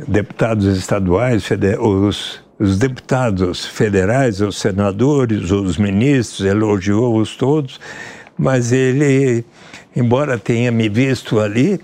[0.07, 7.79] deputados estaduais, os, os deputados federais, os senadores, os ministros, elogiou-os todos,
[8.37, 9.43] mas ele,
[9.95, 11.79] embora tenha me visto ali,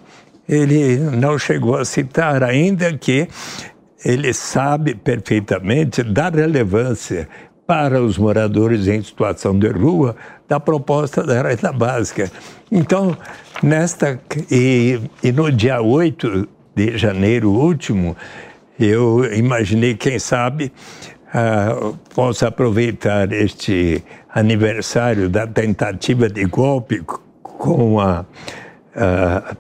[0.48, 3.28] ele não chegou a citar, ainda que
[4.06, 7.28] ele sabe perfeitamente da relevância
[7.68, 10.16] para os moradores em situação de rua
[10.48, 12.32] da proposta da renda básica.
[12.72, 13.16] Então,
[13.62, 14.18] nesta
[14.50, 18.16] e, e no dia 8 de janeiro último,
[18.80, 20.72] eu imaginei, quem sabe,
[21.28, 24.02] uh, possa aproveitar este
[24.34, 27.04] aniversário da tentativa de golpe
[27.42, 29.58] com a, uh,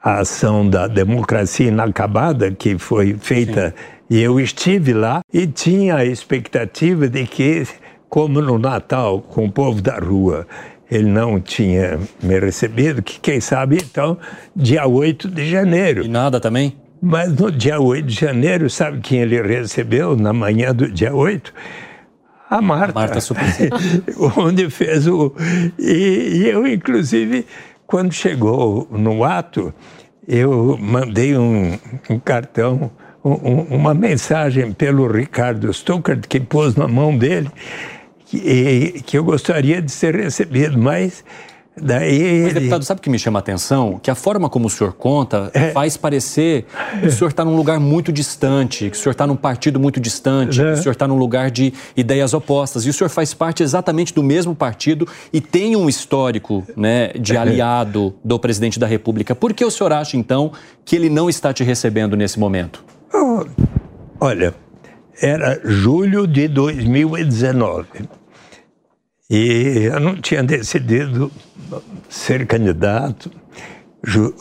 [0.00, 5.96] a ação da democracia inacabada que foi feita Sim e eu estive lá e tinha
[5.96, 7.66] a expectativa de que,
[8.08, 10.46] como no Natal, com o povo da rua,
[10.90, 14.18] ele não tinha me recebido, que quem sabe então,
[14.54, 16.04] dia 8 de janeiro.
[16.04, 16.76] E nada também?
[17.00, 21.52] Mas no dia 8 de janeiro, sabe quem ele recebeu na manhã do dia 8?
[22.48, 22.98] A Marta.
[22.98, 23.18] A Marta
[24.36, 25.34] onde fez o.
[25.78, 27.46] E, e, eu, inclusive,
[27.86, 29.74] quando chegou no ato,
[30.28, 32.90] eu mandei um, um cartão
[33.24, 37.50] uma mensagem pelo Ricardo Stuckert, que pôs na mão dele,
[38.26, 41.24] que, que eu gostaria de ser recebido, mas
[41.76, 43.98] Daí Mas, deputado, sabe o que me chama a atenção?
[44.00, 45.72] Que a forma como o senhor conta é.
[45.72, 46.66] faz parecer
[47.00, 49.98] que o senhor está num lugar muito distante, que o senhor está num partido muito
[49.98, 50.64] distante, é.
[50.64, 52.86] que o senhor está num lugar de ideias opostas.
[52.86, 57.34] E o senhor faz parte exatamente do mesmo partido e tem um histórico né, de
[57.34, 57.38] é.
[57.38, 59.34] aliado do presidente da República.
[59.34, 60.52] Por que o senhor acha, então,
[60.84, 62.84] que ele não está te recebendo nesse momento?
[64.24, 64.54] Olha,
[65.20, 68.08] era julho de 2019
[69.28, 71.30] e eu não tinha decidido
[72.08, 73.30] ser candidato.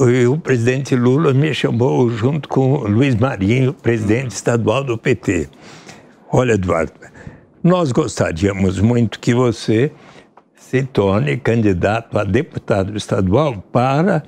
[0.10, 5.50] E o presidente Lula me chamou junto com o Luiz Marinho, presidente estadual do PT.
[6.32, 6.94] Olha, Eduardo,
[7.62, 9.92] nós gostaríamos muito que você
[10.56, 14.24] se torne candidato a deputado estadual para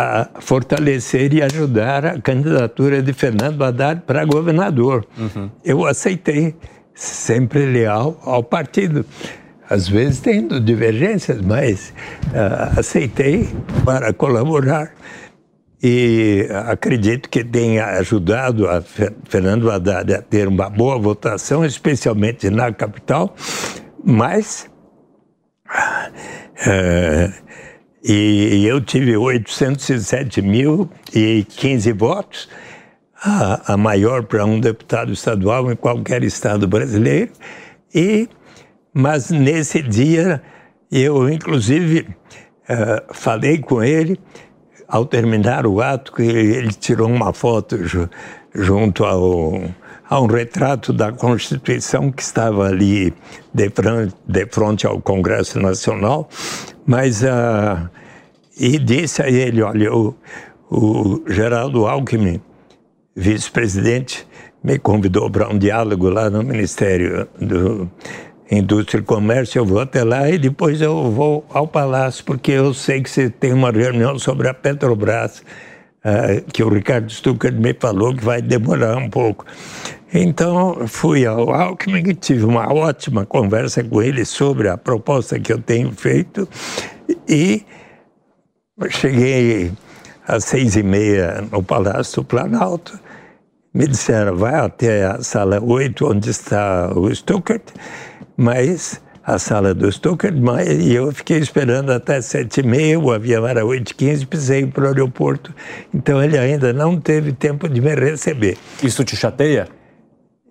[0.00, 5.04] a fortalecer e ajudar a candidatura de Fernando Haddad para governador.
[5.18, 5.50] Uhum.
[5.64, 6.54] Eu aceitei,
[6.94, 9.04] sempre leal ao partido.
[9.68, 11.92] Às vezes tendo divergências, mas
[12.28, 13.48] uh, aceitei
[13.84, 14.92] para colaborar.
[15.82, 22.72] E acredito que tenha ajudado a Fernando Haddad a ter uma boa votação, especialmente na
[22.72, 23.34] capital,
[24.04, 24.70] mas.
[26.66, 27.48] Uh,
[28.02, 32.48] e eu tive 807.015 votos,
[33.22, 37.32] a, a maior para um deputado estadual em qualquer estado brasileiro.
[37.94, 38.28] E,
[38.92, 40.42] mas nesse dia,
[40.90, 42.08] eu inclusive
[42.68, 44.18] uh, falei com ele,
[44.86, 47.76] ao terminar o ato, que ele tirou uma foto
[48.54, 49.60] junto ao,
[50.08, 53.12] a um retrato da Constituição que estava ali
[53.52, 56.28] de frente, de frente ao Congresso Nacional,
[56.86, 57.88] mas uh,
[58.58, 60.14] e disse a ele: olha, o,
[60.70, 62.40] o Geraldo Alckmin,
[63.14, 64.26] vice-presidente,
[64.62, 67.88] me convidou para um diálogo lá no Ministério do
[68.50, 69.58] Indústria e Comércio.
[69.58, 73.28] Eu vou até lá e depois eu vou ao Palácio, porque eu sei que você
[73.28, 75.42] tem uma reunião sobre a Petrobras
[76.08, 79.44] uh, que o Ricardo Stucker me falou que vai demorar um pouco.
[80.12, 85.60] Então, fui ao Alckmin, tive uma ótima conversa com ele sobre a proposta que eu
[85.60, 86.48] tenho feito
[87.28, 87.62] e
[88.88, 89.70] cheguei
[90.26, 92.98] às seis e meia no Palácio Planalto.
[93.74, 97.64] Me disseram, vai até a sala 8, onde está o Stuckert,
[98.36, 99.88] mas a sala do
[100.40, 104.26] mas, e eu fiquei esperando até sete e meia, o avião era oito e quinze,
[104.26, 105.54] pisei para o aeroporto.
[105.94, 108.56] Então ele ainda não teve tempo de me receber.
[108.82, 109.68] Isso te chateia?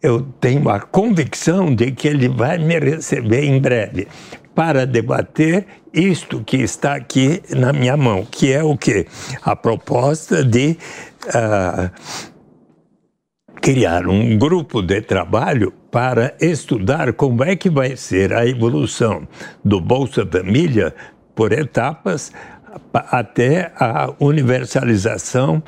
[0.02, 4.08] eu tenho a convicção de que ele vai me receber em breve
[4.54, 9.06] para debater isto que está aqui na minha mão, que é o que
[9.44, 10.78] a proposta de
[11.28, 11.92] uh,
[13.62, 19.28] criar um grupo de trabalho para estudar como é que vai ser a evolução
[19.64, 20.94] do Bolsa Família
[21.36, 22.32] por etapas
[22.94, 25.64] até a universalização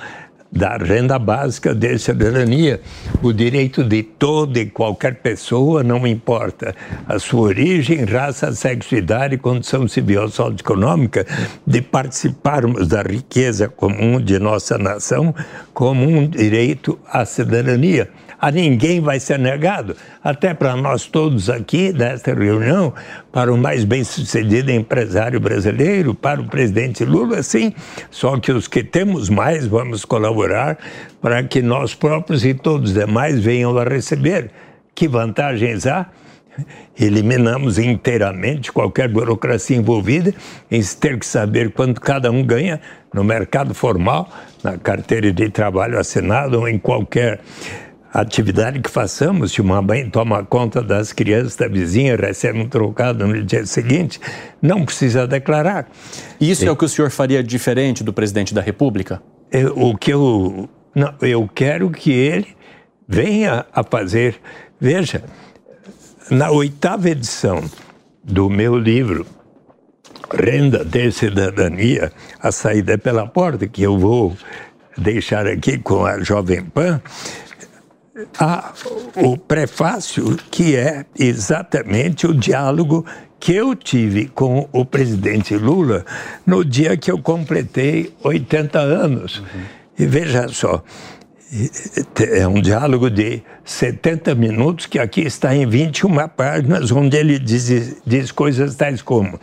[0.52, 2.82] da renda básica de cidadania,
[3.22, 6.76] o direito de toda e qualquer pessoa, não importa
[7.08, 11.26] a sua origem, raça, sexo, idade, condição civil ou socioeconômica,
[11.66, 15.34] de participarmos da riqueza comum de nossa nação
[15.74, 18.10] como um direito à cidadania.
[18.42, 22.94] A ninguém vai ser negado, até para nós todos aqui nesta reunião,
[23.32, 27.74] para o mais bem-sucedido empresário brasileiro, para o presidente Lula, sim,
[28.10, 30.78] só que os que temos mais vamos colaborar
[31.22, 34.52] para que nós próprios e todos os demais venham a receber.
[34.96, 36.08] Que vantagens há?
[37.00, 40.34] eliminamos inteiramente qualquer burocracia envolvida
[40.70, 42.82] em ter que saber quanto cada um ganha
[43.14, 44.30] no mercado formal,
[44.64, 47.40] na carteira de trabalho assinado ou em qualquer
[48.12, 53.28] atividade que façamos, se uma mãe toma conta das crianças da vizinha, recebe um trocado
[53.28, 54.20] no dia seguinte,
[54.62, 55.88] não precisa declarar.
[56.40, 59.22] Isso é, é o que o senhor faria diferente do presidente da República?
[59.76, 60.70] O que eu.
[60.96, 62.48] Não, eu quero que ele
[63.08, 64.36] venha a fazer.
[64.80, 65.24] Veja,
[66.30, 67.64] na oitava edição
[68.24, 69.26] do meu livro,
[70.32, 74.38] Renda de Cidadania, a saída é pela porta, que eu vou
[74.98, 77.02] deixar aqui com a Jovem Pan,
[79.16, 83.06] o prefácio, que é exatamente o diálogo
[83.40, 86.06] que eu tive com o presidente Lula
[86.46, 89.40] no dia que eu completei 80 anos.
[89.40, 89.62] Uhum.
[89.98, 90.84] E veja só,
[92.32, 97.98] é um diálogo de 70 minutos, que aqui está em 21 páginas, onde ele diz,
[98.06, 99.40] diz coisas tais como: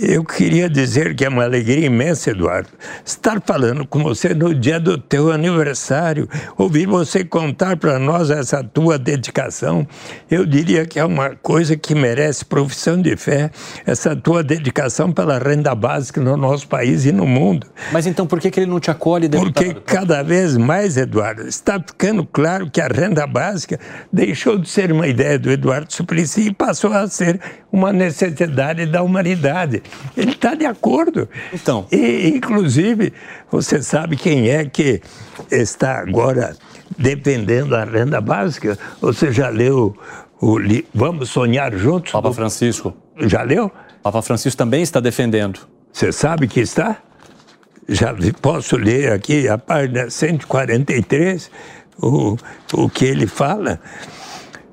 [0.00, 2.68] eu queria dizer que é uma alegria imensa, Eduardo,
[3.04, 8.62] estar falando com você no dia do teu aniversário, ouvir você contar para nós essa
[8.62, 9.86] tua dedicação.
[10.30, 13.50] Eu diria que é uma coisa que merece profissão de fé,
[13.84, 17.66] essa tua dedicação pela renda básica no nosso país e no mundo.
[17.90, 19.52] Mas então por que, que ele não te acolhe, deputado?
[19.52, 23.80] Porque cada vez mais, Eduardo, está ficando claro que a renda básica
[24.12, 27.40] deixou de ser uma ideia do Eduardo Suplicy e passou a ser
[27.72, 29.82] uma necessidade da humanidade.
[30.16, 31.28] Ele está de acordo.
[31.52, 31.86] Então.
[31.90, 33.12] E, inclusive,
[33.50, 35.00] você sabe quem é que
[35.50, 36.56] está agora
[36.96, 38.78] defendendo a renda básica?
[39.00, 39.96] Você já leu
[40.40, 40.86] o li...
[40.94, 42.12] Vamos Sonhar Juntos?
[42.12, 42.94] Papa Francisco.
[43.16, 43.70] Já leu?
[44.02, 45.60] Papa Francisco também está defendendo.
[45.92, 46.98] Você sabe que está?
[47.88, 51.50] Já posso ler aqui a página 143,
[52.00, 52.36] o,
[52.74, 53.80] o que ele fala.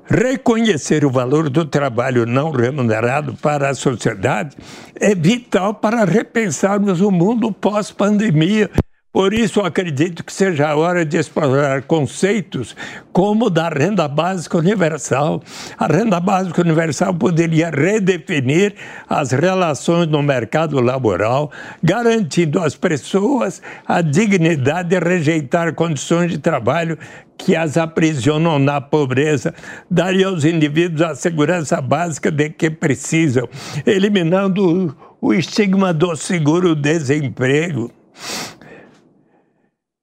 [0.08, 4.56] Reconhecer o valor do trabalho não remunerado para a sociedade
[4.94, 8.70] é vital para repensarmos o mundo pós-pandemia.
[9.16, 12.76] Por isso, acredito que seja a hora de explorar conceitos
[13.14, 15.42] como da renda básica universal.
[15.78, 18.74] A renda básica universal poderia redefinir
[19.08, 21.50] as relações no mercado laboral,
[21.82, 26.98] garantindo às pessoas a dignidade de rejeitar condições de trabalho
[27.38, 29.54] que as aprisionam na pobreza,
[29.90, 33.48] daria aos indivíduos a segurança básica de que precisam,
[33.86, 37.90] eliminando o estigma do seguro-desemprego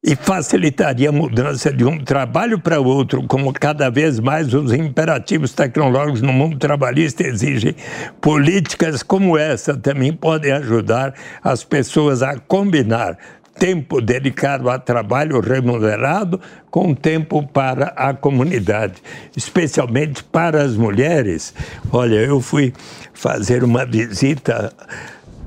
[0.04, 5.54] e facilitaria a mudança de um trabalho para outro, como cada vez mais os imperativos
[5.54, 7.74] tecnológicos no mundo trabalhista exigem.
[8.20, 13.18] Políticas como essa também podem ajudar as pessoas a combinar
[13.58, 18.96] tempo dedicado a trabalho remunerado com tempo para a comunidade,
[19.38, 21.54] especialmente para as mulheres.
[21.92, 22.74] Olha, eu fui
[23.14, 24.74] fazer uma visita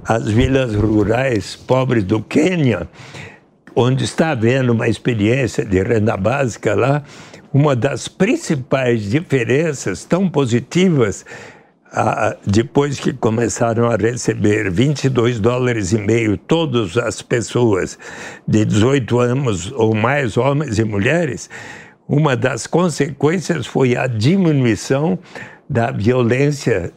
[0.05, 2.89] às vilas rurais pobres do Quênia,
[3.77, 7.03] onde está havendo uma experiência de renda básica lá.
[7.53, 11.25] Uma das principais diferenças tão positivas
[11.93, 17.99] ah, depois que começaram a receber 22 dólares e meio todas as pessoas
[18.47, 21.49] de 18 anos ou mais, homens e mulheres,
[22.09, 25.19] uma das consequências foi a diminuição
[25.69, 26.93] da violência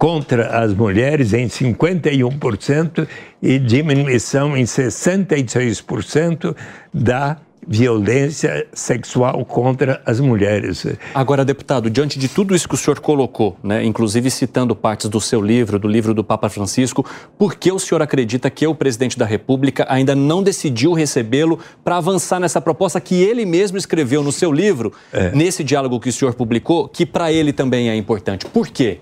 [0.00, 3.06] contra as mulheres em 51%
[3.42, 6.56] e diminuição em 66%
[6.92, 7.36] da
[7.68, 10.86] violência sexual contra as mulheres.
[11.14, 15.20] Agora, deputado, diante de tudo isso que o senhor colocou, né, inclusive citando partes do
[15.20, 17.04] seu livro, do livro do Papa Francisco,
[17.36, 21.98] por que o senhor acredita que o presidente da República ainda não decidiu recebê-lo para
[21.98, 25.30] avançar nessa proposta que ele mesmo escreveu no seu livro, é.
[25.32, 28.46] nesse diálogo que o senhor publicou, que para ele também é importante?
[28.46, 29.00] Por quê?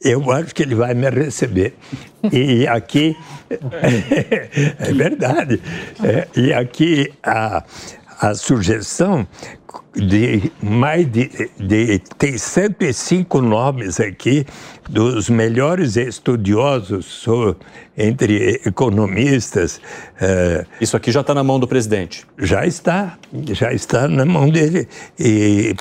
[0.00, 1.74] Eu acho que ele vai me receber.
[2.32, 3.16] E aqui,
[3.50, 5.60] é verdade,
[6.02, 7.64] é, e aqui a,
[8.20, 9.26] a sugestão
[9.94, 14.46] de mais de, de tem 105 nomes aqui
[14.88, 17.24] dos melhores estudiosos
[17.96, 19.80] entre economistas.
[20.20, 22.24] É, Isso aqui já está na mão do presidente?
[22.38, 23.18] Já está,
[23.52, 24.88] já está na mão dele.
[25.18, 25.74] E,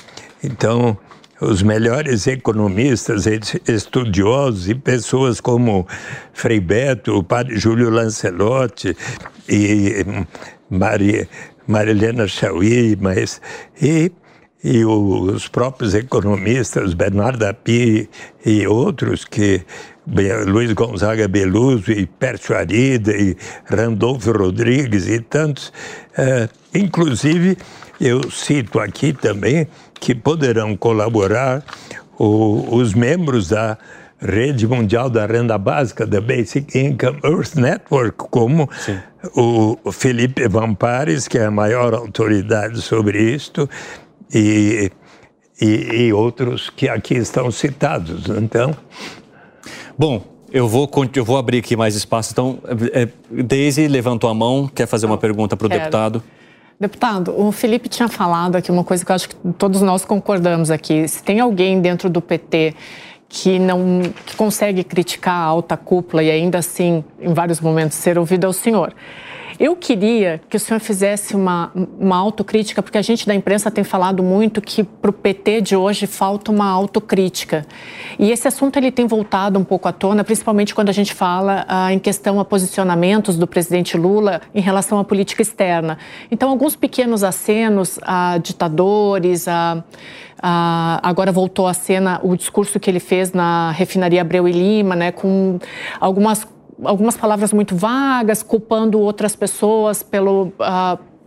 [0.43, 0.97] então,
[1.39, 3.25] os melhores economistas,
[3.67, 5.87] estudiosos e pessoas como
[6.33, 8.95] Frei Beto, o padre Júlio Lancelotti
[9.47, 10.25] e hum,
[10.69, 11.27] Maria,
[11.67, 13.41] Marilena Chauí, mas
[13.81, 14.11] e,
[14.63, 18.09] e os próprios economistas, Bernardo Api
[18.45, 19.61] e outros que
[20.47, 23.35] Luiz Gonzaga Beluso e Pércio Arida e
[23.65, 25.67] Randolfo Rodrigues e tantos.
[26.17, 27.57] Uh, inclusive,
[27.99, 29.67] eu cito aqui também
[29.99, 31.63] que poderão colaborar
[32.17, 33.77] o, os membros da
[34.19, 38.97] Rede Mundial da Renda Básica, da Basic Income Earth Network, como Sim.
[39.35, 43.69] o Felipe Vampares, que é a maior autoridade sobre isto,
[44.33, 44.91] e,
[45.61, 48.27] e, e outros que aqui estão citados.
[48.29, 48.75] Então.
[49.97, 52.31] Bom, eu vou, eu vou abrir aqui mais espaço.
[52.31, 52.59] Então,
[52.93, 56.23] é, Daisy levantou a mão, quer fazer uma pergunta para o deputado.
[56.79, 60.69] Deputado, o Felipe tinha falado aqui uma coisa que eu acho que todos nós concordamos
[60.69, 61.07] aqui.
[61.07, 62.75] Se tem alguém dentro do PT
[63.27, 68.19] que não que consegue criticar a alta cúpula e ainda assim, em vários momentos, ser
[68.19, 68.93] ouvido é o senhor.
[69.59, 73.83] Eu queria que o senhor fizesse uma, uma autocrítica, porque a gente da imprensa tem
[73.83, 77.65] falado muito que para o PT de hoje falta uma autocrítica.
[78.19, 81.65] E esse assunto ele tem voltado um pouco à tona, principalmente quando a gente fala
[81.67, 85.97] ah, em questão a posicionamentos do presidente Lula em relação à política externa.
[86.29, 89.83] Então, alguns pequenos acenos a ditadores, a,
[91.01, 95.11] agora voltou à cena o discurso que ele fez na refinaria Abreu e Lima, né,
[95.11, 95.57] com
[95.99, 96.47] algumas
[96.83, 100.53] algumas palavras muito vagas, culpando outras pessoas pelo.
[100.59, 101.17] Uh,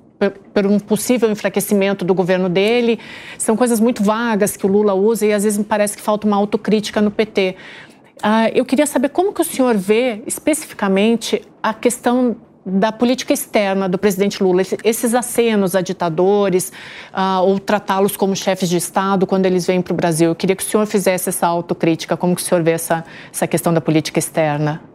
[0.53, 2.99] por um possível enfraquecimento do governo dele.
[3.39, 6.27] São coisas muito vagas que o Lula usa e às vezes me parece que falta
[6.27, 7.57] uma autocrítica no PT.
[7.57, 13.33] Uh, ah, eu queria saber como que o senhor vê especificamente a questão da política
[13.33, 16.71] externa do presidente Lula, esses acenos a ditadores,
[17.13, 20.29] uh, ou tratá-los como chefes de Estado quando eles vêm para o Brasil.
[20.29, 23.47] Eu queria que o senhor fizesse essa autocrítica, como que o senhor vê essa, essa
[23.47, 24.90] questão da política externa?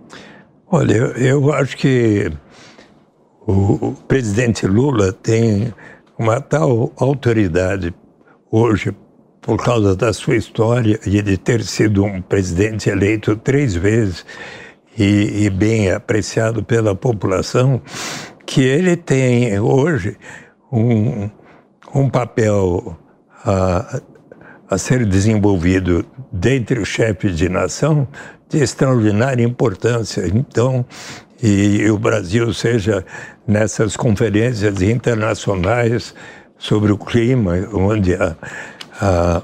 [0.67, 2.31] Olha, eu, acho que
[3.45, 5.71] o, o presidente Lula tem
[6.17, 7.93] uma tal autoridade
[8.49, 8.91] hoje
[9.39, 14.25] por causa da sua história e de ter sido um presidente eleito três vezes
[14.97, 17.79] e, e, bem apreciado pela população,
[18.43, 20.17] que ele tem hoje
[20.71, 21.29] um,
[21.93, 22.97] um papel
[23.43, 24.01] a,
[24.67, 28.07] a ser desenvolvido dentre os chefes de nação
[28.49, 30.25] de extraordinária importância.
[30.27, 30.85] Então,
[31.41, 33.05] e o Brasil seja
[33.47, 36.15] nessas conferências internacionais
[36.57, 38.35] sobre o clima, onde a,
[39.01, 39.41] a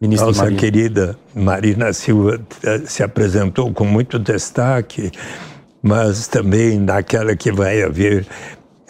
[0.00, 0.58] nossa Maria.
[0.58, 5.10] querida Marina Silva eh, se apresentou com muito destaque,
[5.82, 8.26] mas também naquela que vai haver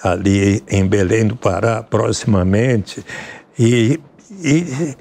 [0.02, 3.04] ali em Belém do Pará proximamente.
[3.58, 4.00] E,
[4.42, 4.96] e,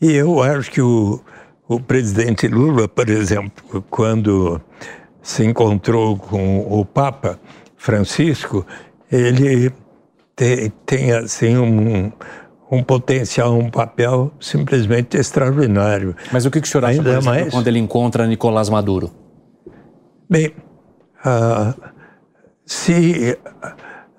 [0.00, 1.20] e eu acho que o,
[1.68, 4.60] o presidente Lula, por exemplo, quando
[5.22, 7.38] se encontrou com o Papa
[7.76, 8.66] Francisco,
[9.10, 9.72] ele
[10.36, 12.12] tem, tem assim um,
[12.70, 16.14] um potencial, um papel simplesmente extraordinário.
[16.32, 17.50] Mas o que, que o senhor acha, exemplo, mais...
[17.50, 19.10] quando ele encontra Nicolás Maduro?
[20.28, 20.54] Bem,
[21.24, 21.74] uh,
[22.66, 23.38] se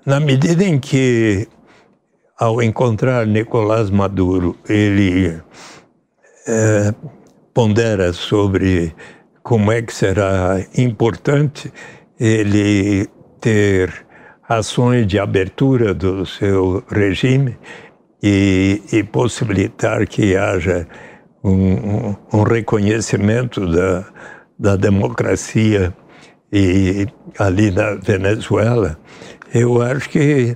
[0.04, 1.48] na medida em que
[2.38, 5.28] ao encontrar Nicolás Maduro ele
[6.48, 7.15] uh,
[7.56, 8.94] pondera sobre
[9.42, 11.72] como é que será importante
[12.20, 13.08] ele
[13.40, 14.04] ter
[14.46, 17.56] ações de abertura do seu regime
[18.22, 20.86] e, e possibilitar que haja
[21.42, 24.04] um, um reconhecimento da,
[24.58, 25.96] da democracia
[26.52, 27.06] e
[27.38, 28.98] ali na Venezuela,
[29.54, 30.54] eu acho que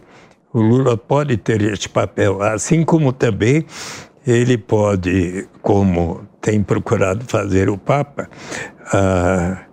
[0.52, 3.64] o Lula pode ter este papel, assim como também
[4.26, 8.28] ele pode, como tem procurado fazer o Papa,
[8.94, 9.70] uh,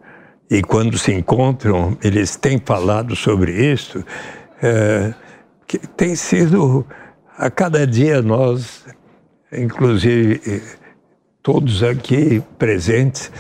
[0.50, 5.14] e quando se encontram, eles têm falado sobre isso, uh,
[5.66, 6.86] que tem sido
[7.38, 8.86] a cada dia nós,
[9.52, 10.62] inclusive
[11.44, 13.32] todos aqui presentes,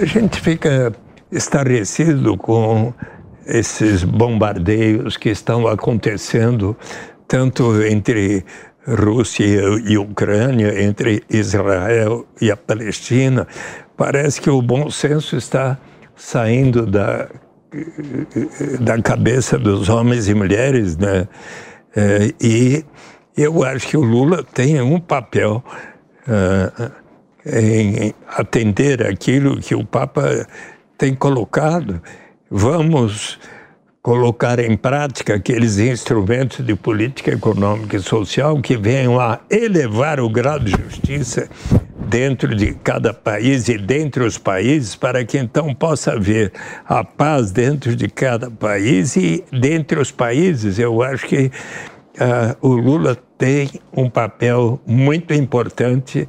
[0.00, 0.92] a gente fica
[1.30, 2.92] estarrecido com
[3.46, 6.76] esses bombardeios que estão acontecendo
[7.26, 8.44] tanto entre
[8.88, 9.44] Rússia
[9.86, 13.46] e Ucrânia, entre Israel e a Palestina.
[13.96, 15.78] Parece que o bom senso está
[16.16, 17.28] saindo da,
[18.80, 21.28] da cabeça dos homens e mulheres, né?
[21.94, 22.84] É, e
[23.36, 25.62] eu acho que o Lula tem um papel
[26.26, 26.92] uh,
[27.46, 30.46] em atender aquilo que o Papa
[30.96, 32.02] tem colocado.
[32.50, 33.38] Vamos
[34.08, 40.30] colocar em prática aqueles instrumentos de política econômica e social que venham a elevar o
[40.30, 41.46] grau de justiça
[42.08, 46.50] dentro de cada país e dentre os países, para que então possa haver
[46.86, 50.78] a paz dentro de cada país e dentre os países.
[50.78, 51.52] Eu acho que
[52.14, 56.26] uh, o Lula tem um papel muito importante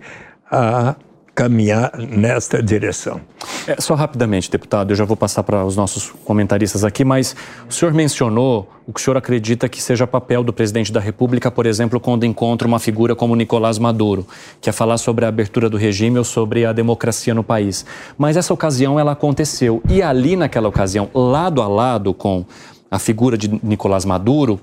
[0.51, 0.97] a
[1.39, 3.21] caminhar nesta direção.
[3.65, 7.33] É, só rapidamente, deputado, eu já vou passar para os nossos comentaristas aqui, mas
[7.69, 11.49] o senhor mencionou o que o senhor acredita que seja papel do presidente da República,
[11.49, 14.27] por exemplo, quando encontra uma figura como Nicolás Maduro,
[14.59, 17.85] que é falar sobre a abertura do regime ou sobre a democracia no país.
[18.17, 22.43] Mas essa ocasião ela aconteceu e ali naquela ocasião, lado a lado com
[22.91, 24.59] a figura de Nicolás Maduro,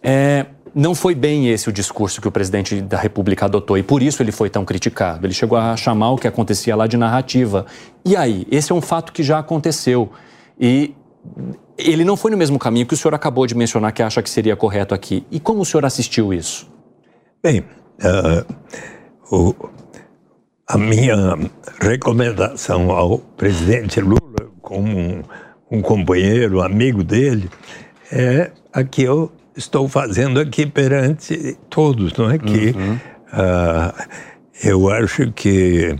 [0.00, 4.02] é, não foi bem esse o discurso que o presidente da República adotou e por
[4.02, 5.24] isso ele foi tão criticado.
[5.24, 7.64] Ele chegou a chamar o que acontecia lá de narrativa.
[8.04, 10.10] E aí, esse é um fato que já aconteceu
[10.58, 10.94] e
[11.78, 14.28] ele não foi no mesmo caminho que o senhor acabou de mencionar que acha que
[14.28, 15.24] seria correto aqui.
[15.30, 16.68] E como o senhor assistiu isso?
[17.42, 18.54] Bem, uh,
[19.30, 19.54] o,
[20.66, 21.16] a minha
[21.80, 25.22] recomendação ao presidente Lula, como um,
[25.70, 27.48] um companheiro, amigo dele,
[28.10, 32.38] é a que eu estou fazendo aqui perante todos, não é?
[32.38, 32.94] Que uhum.
[32.94, 34.04] uh,
[34.62, 35.96] eu acho que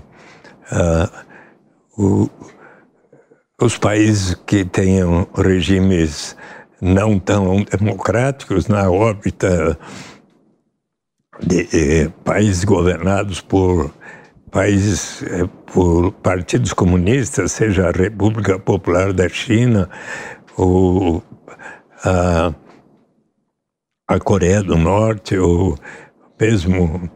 [0.73, 1.25] uh,
[1.97, 2.31] o,
[3.61, 6.37] os países que tenham regimes
[6.81, 9.79] não tão democráticos na órbita
[11.41, 13.93] de eh, países governados por
[14.51, 19.89] países eh, por partidos comunistas, seja a República Popular da China
[20.57, 21.23] ou
[22.05, 22.53] a
[24.07, 25.79] a Coreia do Norte ou
[26.39, 27.11] mesmo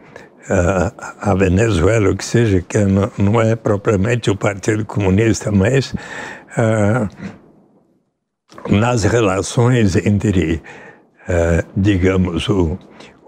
[0.49, 5.93] uh, a Venezuela, o que seja, que não, não, é propriamente o Partido Comunista, mas
[6.57, 7.09] uh,
[8.71, 10.63] nas relações entre,
[11.29, 12.79] uh, digamos, o,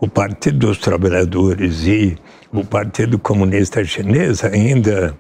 [0.01, 2.17] o Partido dos Trabalhadores e
[2.53, 5.17] o Partido Comunista Chinês, ainda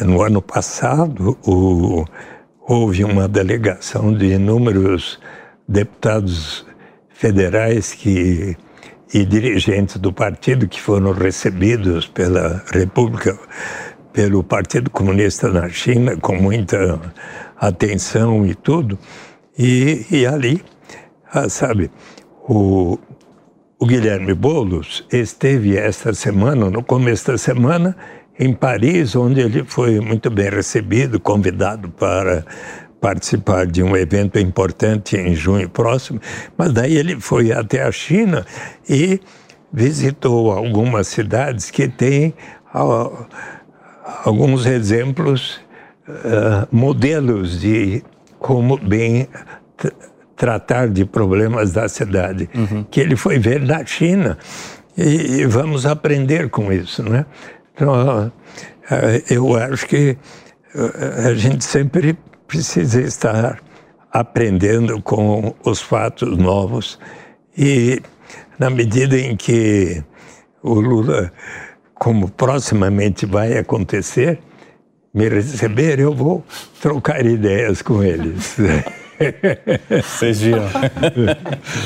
[0.00, 2.04] no ano passado, o,
[2.66, 5.20] houve uma delegação de inúmeros
[5.68, 6.66] deputados
[7.14, 8.56] federais que,
[9.12, 13.38] e dirigentes do partido que foram recebidos pela República,
[14.12, 17.00] pelo Partido Comunista na China, com muita
[17.56, 18.98] atenção e tudo.
[19.56, 20.62] E, e ali,
[21.32, 21.90] ah, sabe,
[22.48, 22.98] o,
[23.78, 27.96] o Guilherme Boulos esteve esta semana, no começo da semana,
[28.38, 32.44] em Paris, onde ele foi muito bem recebido, convidado para
[33.04, 36.18] participar de um evento importante em junho próximo,
[36.56, 38.46] mas daí ele foi até a China
[38.88, 39.20] e
[39.70, 42.32] visitou algumas cidades que têm
[42.74, 43.26] uh,
[44.24, 45.60] alguns exemplos,
[46.08, 48.02] uh, modelos de
[48.38, 49.28] como bem
[50.34, 52.86] tratar de problemas da cidade, uhum.
[52.90, 54.38] que ele foi ver na China.
[54.96, 57.26] E, e, vamos aprender com isso, né?
[57.74, 58.32] Então, uh,
[59.28, 60.16] eu acho que
[61.26, 62.16] a gente sempre
[62.46, 63.60] precisa estar
[64.12, 66.98] aprendendo com os fatos novos
[67.56, 68.00] e
[68.58, 70.02] na medida em que
[70.62, 71.32] o Lula,
[71.94, 74.38] como proximamente vai acontecer,
[75.12, 76.44] me receber, eu vou
[76.80, 78.56] trocar ideias com eles.
[80.02, 80.64] Vocês viram.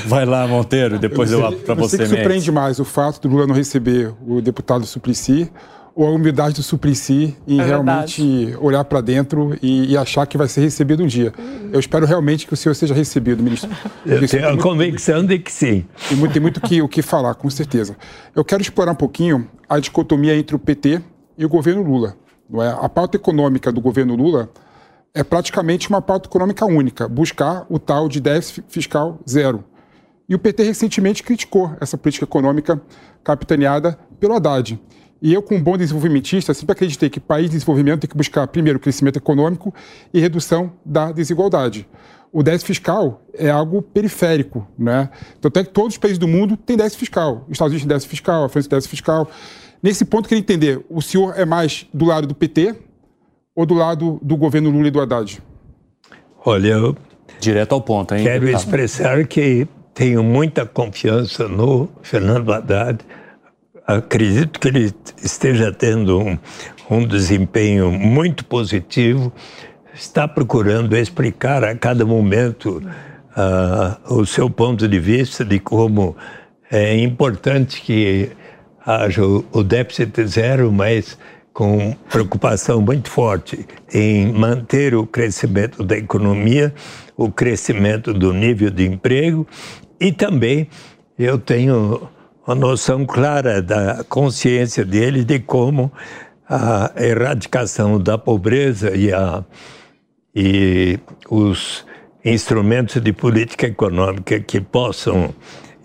[0.06, 1.98] Vai lá, Monteiro, depois eu, eu abro para você.
[1.98, 5.50] Você que surpreende mais o fato do Lula não receber o deputado Suplicy
[5.98, 10.38] ou a humildade do Suplicy em É realmente olhar para dentro e, e achar que
[10.38, 11.32] vai ser recebido um dia.
[11.72, 13.68] Eu espero realmente que o senhor seja recebido, ministro.
[14.06, 15.84] Eu tenho a muito- convicção de que sim.
[16.08, 17.96] tem muito, tem muito que, o que falar, com certeza.
[18.32, 21.00] Eu quero explorar um pouquinho a dicotomia entre o PT
[21.36, 22.14] e o governo Lula.
[22.48, 22.68] Não é?
[22.80, 24.48] A pauta econômica do governo Lula
[25.12, 29.64] é praticamente uma pauta econômica única, buscar o tal de déficit fiscal zero.
[30.28, 32.80] E o PT recentemente criticou essa política econômica
[33.24, 34.78] capitaneada pelo Haddad.
[35.20, 38.78] E eu, como bom desenvolvimentista, sempre acreditei que país de desenvolvimento tem que buscar, primeiro,
[38.78, 39.74] crescimento econômico
[40.14, 41.88] e redução da desigualdade.
[42.32, 45.08] O déficit fiscal é algo periférico, né?
[45.40, 47.44] Tanto é que todos os países do mundo têm déficit fiscal.
[47.46, 49.30] Os Estados Unidos têm déficit fiscal, a França tem déficit fiscal.
[49.82, 52.74] Nesse ponto, eu queria entender, o senhor é mais do lado do PT
[53.56, 55.42] ou do lado do governo Lula e do Haddad?
[56.44, 56.96] Olha, eu
[57.40, 58.24] Direto ao ponto, hein?
[58.24, 58.60] quero deputado?
[58.60, 63.04] expressar que tenho muita confiança no Fernando Haddad.
[63.88, 66.38] Acredito que ele esteja tendo um,
[66.90, 69.32] um desempenho muito positivo.
[69.94, 72.82] Está procurando explicar a cada momento
[73.34, 76.14] ah, o seu ponto de vista de como
[76.70, 78.28] é importante que
[78.84, 81.18] haja o, o déficit zero, mas
[81.54, 86.74] com preocupação muito forte em manter o crescimento da economia,
[87.16, 89.46] o crescimento do nível de emprego
[89.98, 90.68] e também
[91.18, 92.06] eu tenho
[92.48, 95.92] uma noção clara da consciência dele de como
[96.48, 99.44] a erradicação da pobreza e, a,
[100.34, 101.84] e os
[102.24, 105.34] instrumentos de política econômica que possam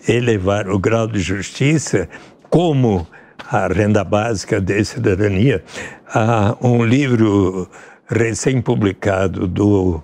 [0.08, 2.08] elevar o grau de justiça,
[2.50, 3.06] como
[3.52, 5.62] a renda básica de cidadania.
[6.08, 7.70] Há um livro
[8.08, 10.02] recém-publicado do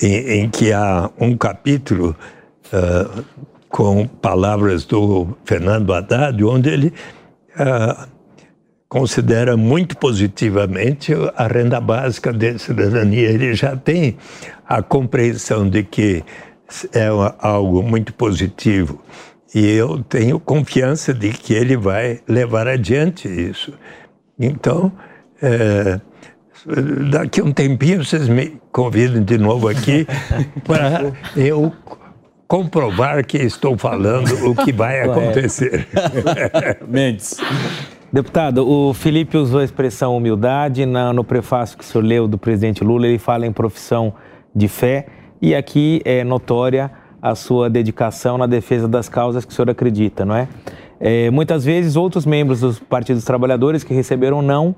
[0.00, 2.14] em, em que há um capítulo
[2.72, 3.24] ah,
[3.74, 6.92] com palavras do Fernando Haddad, onde ele
[7.56, 8.06] ah,
[8.88, 13.28] considera muito positivamente a renda básica de cidadania.
[13.28, 14.16] Ele já tem
[14.64, 16.22] a compreensão de que
[16.92, 17.08] é
[17.40, 19.02] algo muito positivo.
[19.52, 23.72] E eu tenho confiança de que ele vai levar adiante isso.
[24.38, 24.92] Então,
[25.42, 26.00] é,
[27.10, 30.06] daqui a um tempinho vocês me convidam de novo aqui
[30.64, 31.72] para eu
[32.46, 35.86] comprovar que estou falando o que vai acontecer.
[36.86, 37.36] Mendes.
[38.12, 40.86] Deputado, o Felipe usou a expressão humildade.
[40.86, 44.14] Na- no prefácio que o senhor leu do presidente Lula, ele fala em profissão
[44.54, 45.06] de fé.
[45.42, 46.90] E aqui é notória
[47.20, 50.46] a sua dedicação na defesa das causas que o senhor acredita, não é?
[51.00, 54.74] É, muitas vezes, outros membros dos partidos dos trabalhadores que receberam não,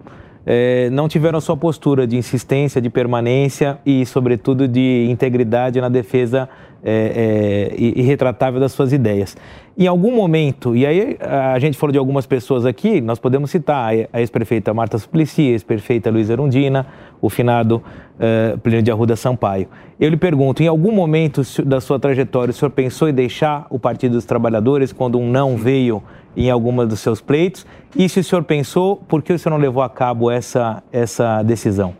[0.46, 5.88] é, não tiveram a sua postura de insistência, de permanência e, sobretudo, de integridade na
[5.88, 6.48] defesa
[6.82, 9.36] é, é, irretratável das suas ideias.
[9.78, 13.92] Em algum momento, e aí a gente falou de algumas pessoas aqui, nós podemos citar
[14.10, 16.86] a ex-prefeita Marta Suplicy, a ex-prefeita Luiz Erundina,
[17.20, 17.82] o finado
[18.16, 19.68] uh, Plínio de Arruda Sampaio.
[20.00, 23.78] Eu lhe pergunto, em algum momento da sua trajetória, o senhor pensou em deixar o
[23.78, 26.02] Partido dos Trabalhadores quando um não veio
[26.36, 27.66] em alguma dos seus pleitos?
[27.94, 31.42] E se o senhor pensou, por que o senhor não levou a cabo essa, essa
[31.42, 31.94] decisão?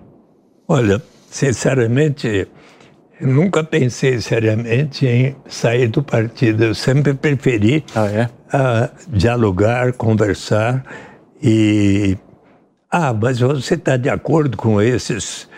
[0.68, 1.01] Olha,
[1.31, 2.47] sinceramente,
[3.21, 6.64] eu nunca pensei seriamente em sair do partido.
[6.64, 8.25] Eu sempre preferi ah, é?
[8.25, 10.85] uh, dialogar, conversar
[11.43, 12.17] e
[12.91, 15.49] ah, mas você está de acordo com esses,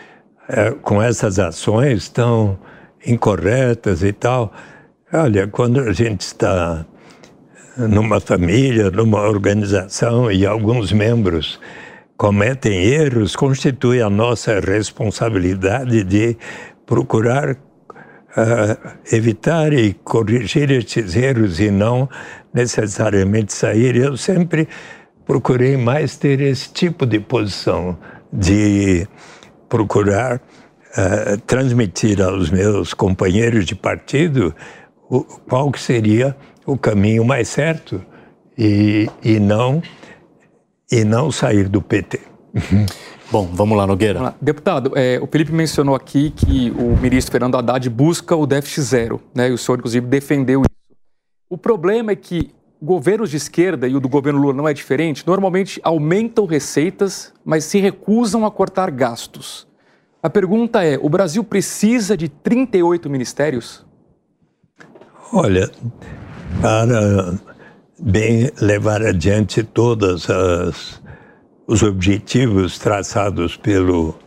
[0.49, 2.59] uh, com essas ações tão
[3.05, 4.53] incorretas e tal?
[5.13, 6.87] Olha, quando a gente está
[7.77, 11.61] numa família, numa organização e alguns membros
[12.17, 16.37] cometem erros, constitui a nossa responsabilidade de
[16.89, 17.57] procurar uh,
[19.13, 22.09] evitar e corrigir esses erros e não
[22.53, 23.95] necessariamente sair.
[23.95, 24.67] Eu sempre
[25.27, 27.99] procurei mais ter esse tipo de posição,
[28.33, 29.07] de
[29.69, 34.55] procurar uh, transmitir aos meus companheiros de partido
[35.11, 36.35] o, qual que seria
[36.65, 38.03] o caminho mais certo
[38.57, 39.83] e, e não
[40.91, 42.19] e não sair do PT.
[43.31, 44.15] Bom, vamos lá, Nogueira.
[44.21, 44.39] Vamos lá.
[44.41, 49.21] Deputado, é, o Felipe mencionou aqui que o ministro Fernando Haddad busca o déficit zero,
[49.35, 49.51] né?
[49.51, 50.69] E o senhor, inclusive, defendeu isso.
[51.51, 52.51] O problema é que
[52.81, 57.65] governos de esquerda, e o do governo Lula não é diferente, normalmente aumentam receitas, mas
[57.65, 59.67] se recusam a cortar gastos.
[60.23, 63.85] A pergunta é: o Brasil precisa de 38 ministérios?
[65.33, 65.71] Olha,
[66.63, 67.35] para
[68.01, 71.01] bem levar adiante todos as,
[71.69, 74.19] os objetivos traçados pelo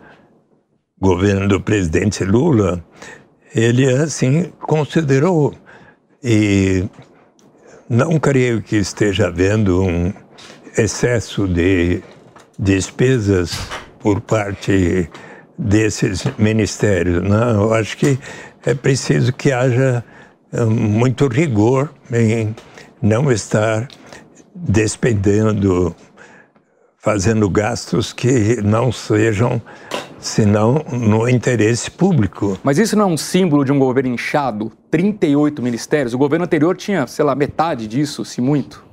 [1.01, 2.85] governo do presidente Lula,
[3.55, 5.51] ele assim considerou
[6.23, 6.85] e
[7.89, 10.13] não creio que esteja havendo um
[10.77, 12.03] excesso de
[12.59, 13.59] despesas
[13.99, 15.09] por parte
[15.57, 17.23] desses ministérios.
[17.23, 17.53] Né?
[17.55, 18.19] Eu acho que
[18.63, 20.05] é preciso que haja
[20.53, 22.55] eh, muito rigor em
[23.01, 23.87] não estar
[24.53, 25.95] despendendo,
[27.01, 29.59] fazendo gastos que não sejam
[30.19, 32.59] senão no interesse público.
[32.63, 34.71] Mas isso não é um símbolo de um governo inchado?
[34.91, 36.13] 38 ministérios?
[36.13, 38.85] O governo anterior tinha, sei lá, metade disso, se muito.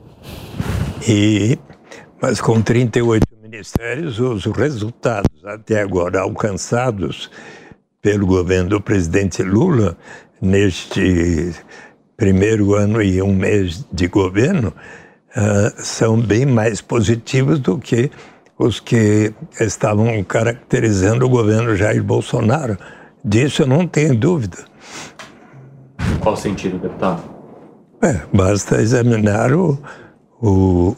[1.06, 1.58] E,
[2.20, 7.30] mas com 38 ministérios, os resultados até agora alcançados
[8.00, 9.98] pelo governo do presidente Lula
[10.40, 11.52] neste
[12.16, 14.72] primeiro ano e um mês de governo
[15.38, 18.10] uh, são bem mais positivos do que
[18.58, 22.76] os que estavam caracterizando o governo Jair Bolsonaro.
[23.24, 24.58] Disso eu não tenho dúvida.
[26.20, 27.22] Qual sentido, deputado?
[28.02, 29.78] É, basta examinar o,
[30.40, 30.96] o,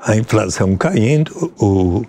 [0.00, 2.04] a inflação caindo, o,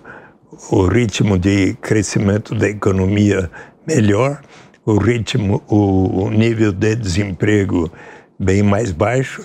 [0.70, 3.50] o ritmo de crescimento da economia
[3.86, 4.40] melhor,
[4.84, 7.90] o ritmo, o nível de desemprego
[8.38, 9.44] bem mais baixo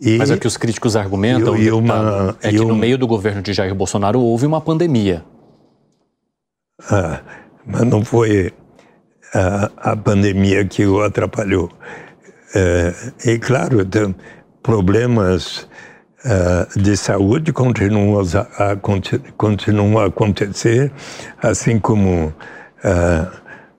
[0.00, 3.06] e, Mas é que os críticos argumentam e, e uma, é que no meio do
[3.06, 5.22] governo de Jair Bolsonaro houve uma pandemia.
[6.90, 7.20] Ah,
[7.66, 8.52] mas não foi
[9.34, 11.70] a, a pandemia que o atrapalhou.
[12.54, 12.94] É,
[13.26, 14.14] e claro, tem
[14.62, 15.68] problemas
[16.24, 18.76] uh, de saúde continuam a, a,
[19.36, 20.92] continuam a acontecer,
[21.42, 23.30] assim como uh,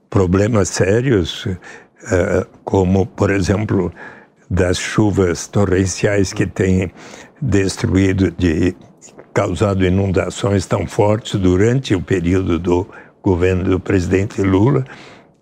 [0.10, 3.92] problemas sérios, uh, como, por exemplo,
[4.52, 6.92] das chuvas torrenciais que têm
[7.42, 8.76] destruído, de,
[9.34, 12.86] causado inundações tão fortes durante o período do
[13.24, 14.84] governo do presidente Lula,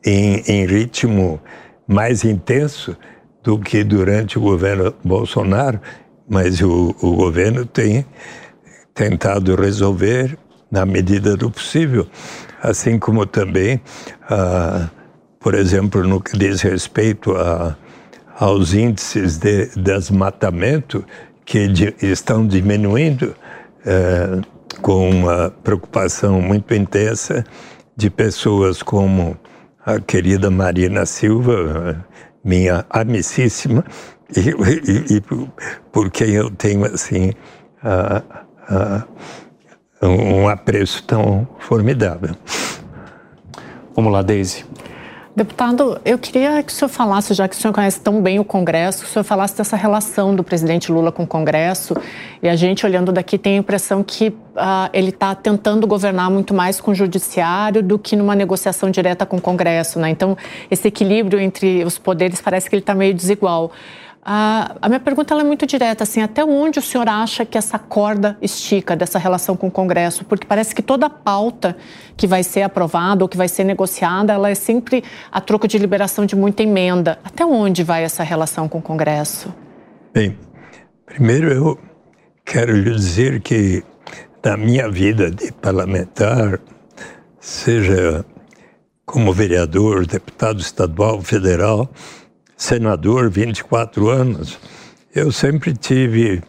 [0.06, 1.42] em, em ritmo
[1.88, 2.96] mais intenso
[3.42, 5.82] do que durante o governo Bolsonaro,
[6.30, 8.06] mas o, o governo tem
[8.94, 10.38] tentado resolver
[10.70, 12.06] na medida do possível,
[12.62, 13.82] assim como também,
[14.30, 14.88] ah,
[15.40, 17.76] por exemplo, no que diz respeito a
[18.40, 21.04] aos índices de desmatamento
[21.44, 23.36] que de, estão diminuindo
[23.86, 24.40] é,
[24.82, 27.44] com uma preocupação muito intensa
[27.98, 29.38] de pessoas como
[29.86, 32.06] a querida Marina Silva,
[32.44, 33.84] minha amicíssima,
[34.36, 35.22] e, e, e
[35.92, 37.34] por quem eu tenho assim
[40.02, 42.36] um apreço tão formidável.
[43.96, 44.69] Vamos lá, Daisy.
[45.40, 48.44] Deputado, eu queria que o senhor falasse, já que o senhor conhece tão bem o
[48.44, 51.96] Congresso, que o senhor falasse dessa relação do presidente Lula com o Congresso.
[52.44, 56.54] E a gente, olhando daqui, tem a impressão que uh, ele está tentando governar muito
[56.54, 59.98] mais com o Judiciário do que numa negociação direta com o Congresso.
[59.98, 60.10] Né?
[60.10, 60.38] Então,
[60.70, 63.72] esse equilíbrio entre os poderes parece que ele está meio desigual.
[64.32, 67.80] Ah, a minha pergunta é muito direta, assim, até onde o senhor acha que essa
[67.80, 70.24] corda estica dessa relação com o Congresso?
[70.24, 71.76] Porque parece que toda pauta
[72.16, 75.80] que vai ser aprovada ou que vai ser negociada, ela é sempre a troco de
[75.80, 77.18] liberação de muita emenda.
[77.24, 79.52] Até onde vai essa relação com o Congresso?
[80.14, 80.38] Bem,
[81.08, 81.80] primeiro eu
[82.46, 83.84] quero lhe dizer que
[84.46, 86.60] na minha vida de parlamentar,
[87.40, 88.24] seja
[89.08, 91.90] como vereador, deputado estadual, federal,
[92.60, 94.60] senador, 24 anos,
[95.16, 96.44] eu sempre tive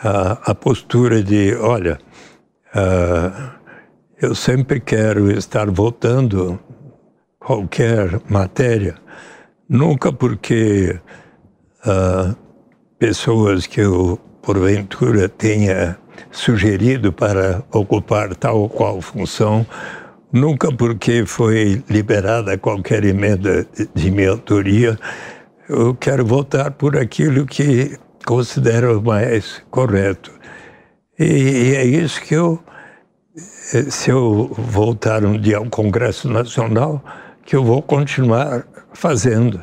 [0.00, 1.98] a, a postura de, olha,
[2.72, 3.50] uh,
[4.20, 6.60] eu sempre quero estar votando
[7.40, 8.94] qualquer matéria,
[9.68, 10.96] nunca porque
[11.84, 12.36] uh,
[12.96, 15.98] pessoas que eu, porventura, tenha
[16.30, 19.66] sugerido para ocupar tal ou qual função,
[20.32, 24.98] nunca porque foi liberada qualquer emenda de minha autoria,
[25.72, 30.30] eu quero votar por aquilo que considero mais correto.
[31.18, 32.62] E, e é isso que eu,
[33.74, 37.02] eh, se eu voltar um dia ao Congresso Nacional,
[37.44, 39.62] que eu vou continuar fazendo.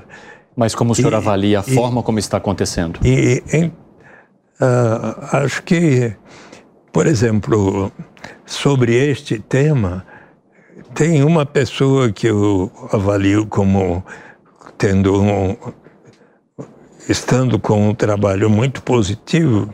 [0.55, 2.99] Mas como o senhor e, avalia a e, forma como está acontecendo?
[3.05, 6.14] E em, uh, acho que,
[6.91, 7.91] por exemplo,
[8.45, 10.05] sobre este tema,
[10.93, 14.03] tem uma pessoa que eu avalio como
[14.78, 15.55] tendo um,
[17.10, 19.68] estando com um trabalho muito positivo,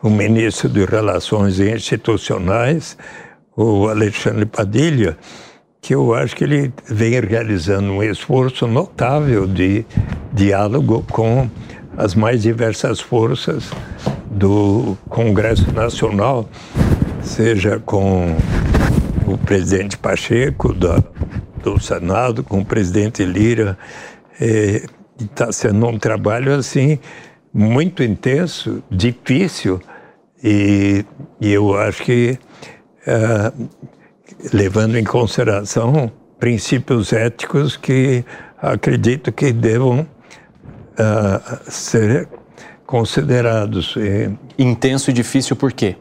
[0.00, 2.96] o ministro de Relações Institucionais,
[3.56, 5.18] o Alexandre Padilha,
[5.82, 9.84] que eu acho que ele vem realizando um esforço notável de
[10.32, 11.50] diálogo com
[11.96, 13.68] as mais diversas forças
[14.30, 16.48] do Congresso Nacional,
[17.20, 18.36] seja com
[19.26, 21.02] o presidente Pacheco da,
[21.64, 23.76] do Senado, com o presidente Lira,
[24.40, 24.84] eh,
[25.24, 26.98] está sendo um trabalho assim
[27.52, 29.80] muito intenso, difícil
[30.42, 31.04] E,
[31.40, 32.38] e eu acho que,
[33.06, 33.68] uh,
[34.52, 38.24] levando em consideração princípios éticos que
[38.56, 42.26] acredito que devam uh, ser
[42.86, 43.94] considerados.
[43.96, 45.96] E, Intenso e difícil por quê?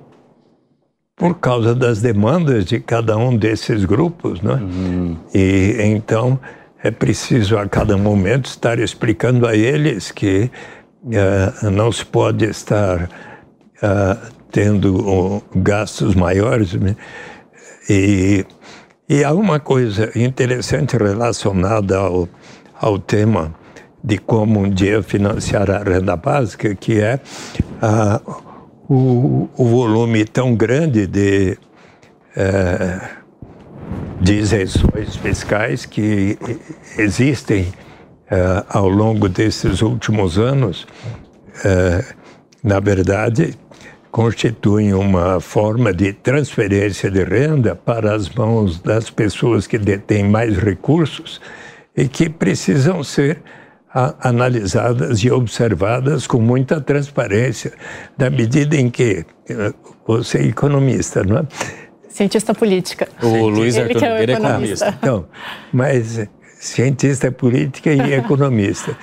[1.17, 4.53] Por causa das demandas de cada um desses grupos, né?
[4.53, 5.17] Uhum.
[5.33, 6.39] E então
[6.83, 10.49] é preciso a cada momento estar explicando a eles que
[11.03, 13.09] uh, não se pode estar
[13.83, 16.73] uh, tendo uh, gastos maiores.
[16.73, 16.95] Né?
[17.89, 18.45] E,
[19.09, 22.29] e há uma coisa interessante relacionada ao,
[22.79, 23.53] ao tema
[24.01, 27.19] de como um dia financiar a renda básica, que é
[28.87, 31.57] o, o volume tão grande de
[32.37, 33.18] uh,
[34.19, 36.37] de isenções fiscais que
[36.97, 40.83] existem uh, ao longo desses últimos anos,
[41.63, 42.15] uh,
[42.63, 43.57] na verdade,
[44.11, 50.57] constituem uma forma de transferência de renda para as mãos das pessoas que detêm mais
[50.57, 51.39] recursos
[51.95, 53.41] e que precisam ser
[54.21, 57.73] analisadas e observadas com muita transparência,
[58.17, 59.73] na medida em que uh,
[60.05, 61.47] você é economista, não é?
[62.19, 63.07] Cientista política.
[63.23, 64.93] O Luiz Arthur é, é economista.
[64.99, 65.25] Então,
[65.71, 66.27] mas
[66.59, 68.93] cientista política e economista.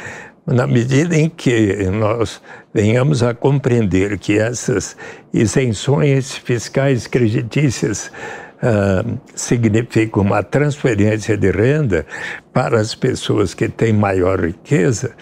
[0.46, 2.42] Na medida em que nós
[2.74, 4.98] venhamos a compreender que essas
[5.32, 8.12] isenções fiscais creditícias
[8.58, 12.04] uh, significam uma transferência de renda
[12.52, 15.16] para as pessoas que têm maior riqueza,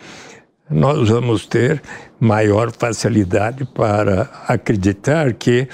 [0.69, 1.81] nós vamos ter
[2.19, 5.69] maior facilidade para acreditar que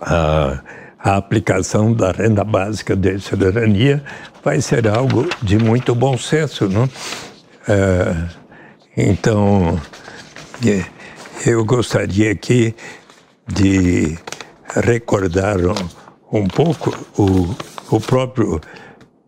[0.00, 0.60] a,
[0.98, 4.02] a aplicação da renda básica de cidadania
[4.42, 6.88] vai ser algo de muito bom senso, não?
[7.68, 8.28] É,
[8.96, 9.80] então,
[10.66, 10.84] é,
[11.48, 12.74] eu gostaria aqui
[13.46, 14.18] de
[14.82, 17.54] recordar um, um pouco o,
[17.94, 18.60] o próprio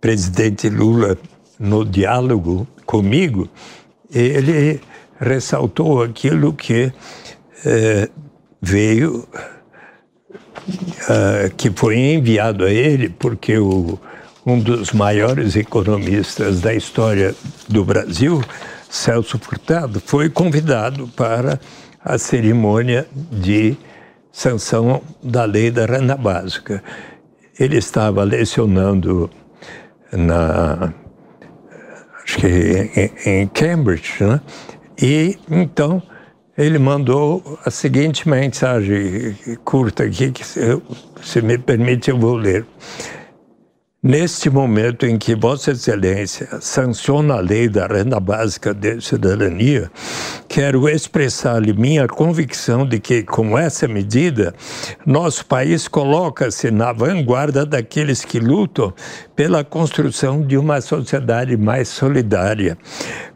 [0.01, 1.17] presidente Lula
[1.59, 3.49] no diálogo comigo,
[4.13, 4.81] ele
[5.19, 6.93] ressaltou aquilo que
[7.65, 8.09] é,
[8.61, 9.27] veio
[10.69, 13.99] uh, que foi enviado a ele porque o,
[14.45, 17.35] um dos maiores economistas da história
[17.69, 18.43] do Brasil,
[18.89, 21.59] Celso Furtado, foi convidado para
[22.05, 23.77] a cerimônia de
[24.31, 26.83] sanção da lei da renda básica.
[27.59, 29.31] Ele estava lecionando
[30.13, 30.93] na
[32.23, 34.41] acho que em, em Cambridge, né?
[35.01, 36.03] E então
[36.57, 40.61] ele mandou a seguinte mensagem curta aqui, que se,
[41.23, 42.65] se me permite eu vou ler.
[44.07, 49.91] Neste momento em que Vossa Excelência sanciona a lei da renda básica de cidadania,
[50.49, 54.55] quero expressar-lhe minha convicção de que, com essa medida,
[55.05, 58.95] nosso país coloca-se na vanguarda daqueles que lutam
[59.35, 62.79] pela construção de uma sociedade mais solidária.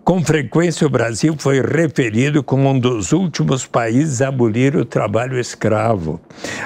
[0.04, 5.36] Com frequência, o Brasil foi referido como um dos últimos países a abolir o trabalho
[5.36, 6.20] escravo.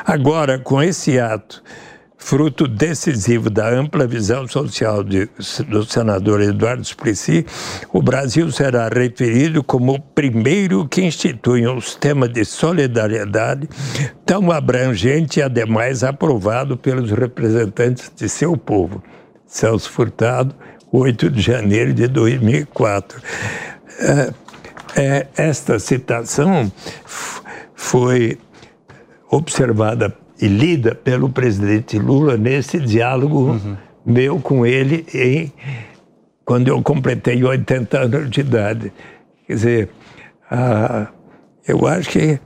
[0.04, 1.62] Agora, com esse ato,
[2.24, 5.28] fruto decisivo da ampla visão social de,
[5.68, 7.44] do senador Eduardo Suplicy,
[7.92, 13.68] o Brasil será referido como o primeiro que institui um sistema de solidariedade
[14.24, 19.02] tão abrangente e, ademais, aprovado pelos representantes de seu povo.
[19.46, 20.54] Celso Furtado,
[20.90, 23.20] 8 de janeiro de 2004.
[24.00, 24.32] É,
[24.96, 26.72] é, esta citação
[27.74, 28.38] foi
[29.30, 33.76] observada e lida pelo presidente Lula nesse diálogo uhum.
[34.04, 35.52] meu com ele em,
[36.44, 38.92] quando eu completei 80 anos de idade.
[39.46, 39.88] Quer dizer,
[40.50, 41.08] ah,
[41.66, 42.38] eu acho que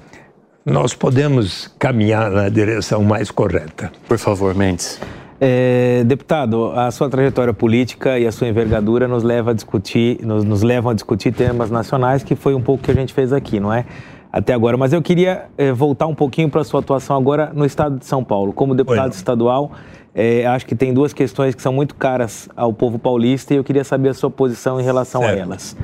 [0.64, 3.90] nós podemos caminhar na direção mais correta.
[4.06, 5.00] Por favor, Mendes.
[5.40, 10.42] É, deputado, a sua trajetória política e a sua envergadura nos leva a discutir, nos,
[10.42, 13.60] nos levam a discutir temas nacionais, que foi um pouco que a gente fez aqui,
[13.60, 13.84] não é?
[14.32, 14.76] Até agora.
[14.76, 18.06] Mas eu queria é, voltar um pouquinho para a sua atuação agora no estado de
[18.06, 18.52] São Paulo.
[18.52, 19.72] Como deputado estadual,
[20.14, 23.64] é, acho que tem duas questões que são muito caras ao povo paulista e eu
[23.64, 25.36] queria saber a sua posição em relação certo.
[25.36, 25.76] a elas.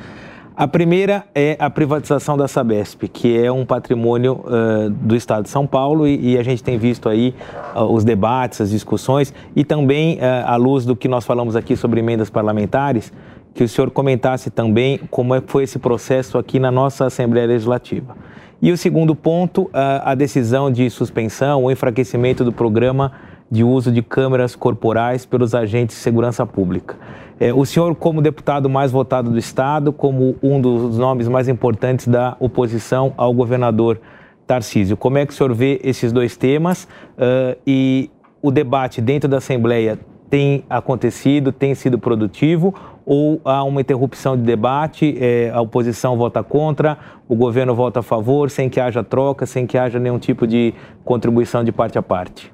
[0.57, 5.49] A primeira é a privatização da Sabesp, que é um patrimônio uh, do Estado de
[5.49, 7.35] São Paulo e, e a gente tem visto aí
[7.75, 11.75] uh, os debates, as discussões e também, uh, à luz do que nós falamos aqui
[11.75, 13.11] sobre emendas parlamentares,
[13.55, 18.15] que o senhor comentasse também como é foi esse processo aqui na nossa Assembleia Legislativa.
[18.61, 23.13] E o segundo ponto, a decisão de suspensão ou enfraquecimento do programa
[23.49, 26.97] de uso de câmeras corporais pelos agentes de segurança pública.
[27.39, 32.07] É, o senhor, como deputado mais votado do Estado, como um dos nomes mais importantes
[32.07, 33.99] da oposição ao governador
[34.47, 36.85] Tarcísio, como é que o senhor vê esses dois temas
[37.17, 38.09] uh, e
[38.41, 39.99] o debate dentro da Assembleia
[40.29, 42.73] tem acontecido, tem sido produtivo
[43.05, 46.97] ou há uma interrupção de debate, é, a oposição vota contra,
[47.27, 50.73] o governo vota a favor, sem que haja troca, sem que haja nenhum tipo de
[51.03, 52.51] contribuição de parte a parte?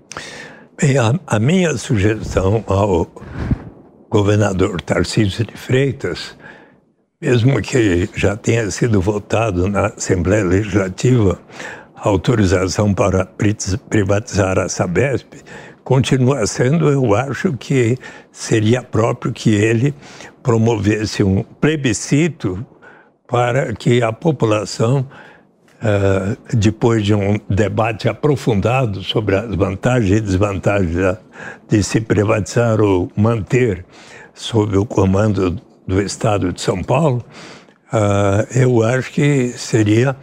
[0.79, 3.07] Bem, a, a minha sugestão ao
[4.09, 6.35] governador Tarcísio de Freitas,
[7.21, 11.39] mesmo que já tenha sido votado na Assembleia Legislativa
[11.95, 13.27] a autorização para
[13.89, 15.35] privatizar a Sabesp,
[15.83, 17.97] continua sendo, eu acho que
[18.31, 19.93] seria próprio que ele
[20.43, 22.65] promovesse um plebiscito
[23.27, 25.07] para que a população,
[25.77, 31.17] uh, depois de um debate aprofundado sobre as vantagens e desvantagens
[31.67, 33.85] de se privatizar ou manter
[34.33, 35.57] sob o comando
[35.87, 37.23] do Estado de São Paulo,
[37.93, 40.15] uh, eu acho que seria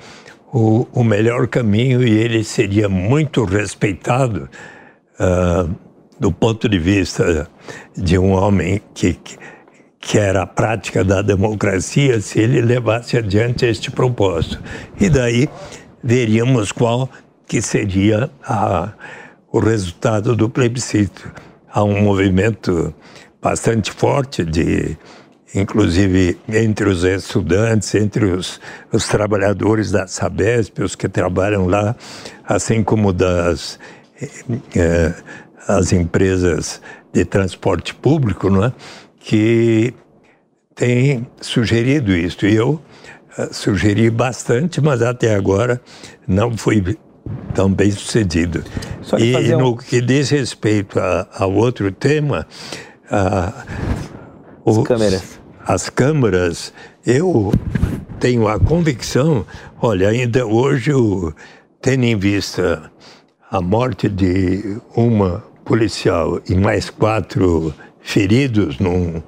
[0.53, 4.49] o, melhor caminho e ele seria muito respeitado
[5.19, 5.75] uh,
[6.19, 7.49] do ponto de vista
[7.97, 9.39] de um homem que, que
[10.01, 14.59] que era a prática da democracia, se ele levasse adiante este propósito.
[14.99, 15.49] E daí
[16.03, 17.11] veríamos qual
[17.47, 18.93] que seria a,
[19.51, 21.31] o resultado do plebiscito.
[21.71, 22.95] Há um movimento
[23.43, 24.97] bastante forte de
[25.55, 28.61] inclusive entre os estudantes, entre os,
[28.93, 31.97] os trabalhadores da Sabesp, os que trabalham lá,
[32.47, 33.79] assim como das
[34.75, 35.15] eh,
[35.67, 36.81] as empresas
[37.13, 38.73] de transporte público, não é?
[39.21, 39.93] que
[40.75, 42.47] tem sugerido isso.
[42.47, 42.81] E eu
[43.37, 45.81] uh, sugeri bastante, mas até agora
[46.27, 46.97] não fui
[47.55, 48.65] tão bem sucedido.
[49.19, 49.59] E um...
[49.59, 52.47] no que diz respeito a, ao outro tema,
[53.11, 53.53] uh,
[54.65, 55.41] os, as câmeras.
[55.67, 56.73] As câmeras,
[57.05, 57.53] eu
[58.19, 59.45] tenho a convicção,
[59.83, 60.93] olha, ainda hoje,
[61.83, 62.91] tendo em vista
[63.51, 69.23] a morte de uma policial e mais quatro feridos num,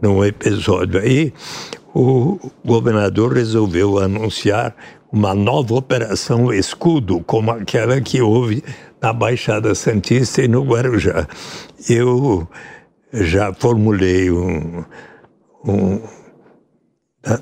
[0.00, 1.32] num episódio aí,
[1.94, 4.74] o governador resolveu anunciar
[5.10, 8.62] uma nova operação escudo, como aquela que houve
[9.00, 11.26] na Baixada Santista e no Guarujá.
[11.88, 12.46] Eu
[13.12, 14.84] já formulei um,
[15.64, 16.00] um,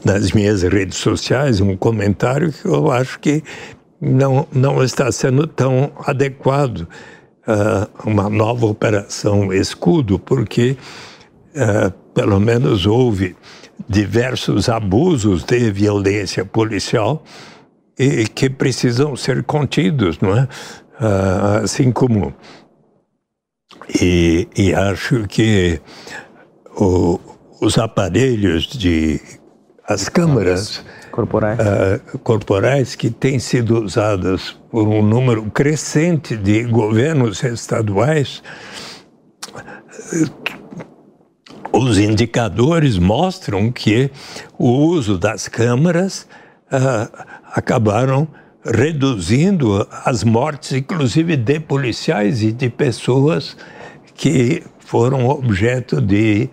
[0.05, 3.43] nas minhas redes sociais um comentário que eu acho que
[4.03, 6.88] não, não está sendo tão adequado
[7.46, 10.76] uh, uma nova operação escudo, porque
[11.55, 13.36] uh, pelo menos houve
[13.88, 17.22] diversos abusos de violência policial
[17.96, 20.48] e que precisam ser contidos, não é?
[21.00, 22.34] Uh, assim como
[24.00, 25.80] e, e acho que
[26.76, 27.20] o,
[27.61, 29.20] os aparelhos de
[29.86, 31.58] as câmaras corporais.
[31.58, 38.42] Uh, corporais que têm sido usadas por um número crescente de governos estaduais,
[41.72, 44.10] os indicadores mostram que
[44.58, 46.26] o uso das câmaras
[46.72, 48.26] uh, acabaram
[48.64, 53.56] reduzindo as mortes, inclusive de policiais e de pessoas
[54.14, 56.48] que foram objeto de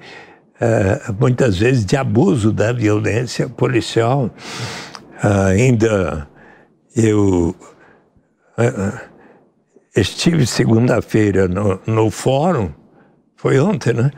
[0.61, 4.29] uh, muitas vezes de abuso da violência policial.
[5.23, 6.27] Uh, ainda
[6.95, 7.55] eu
[8.57, 8.99] uh,
[9.95, 12.71] estive segunda-feira no, no fórum,
[13.35, 14.11] foi ontem, né?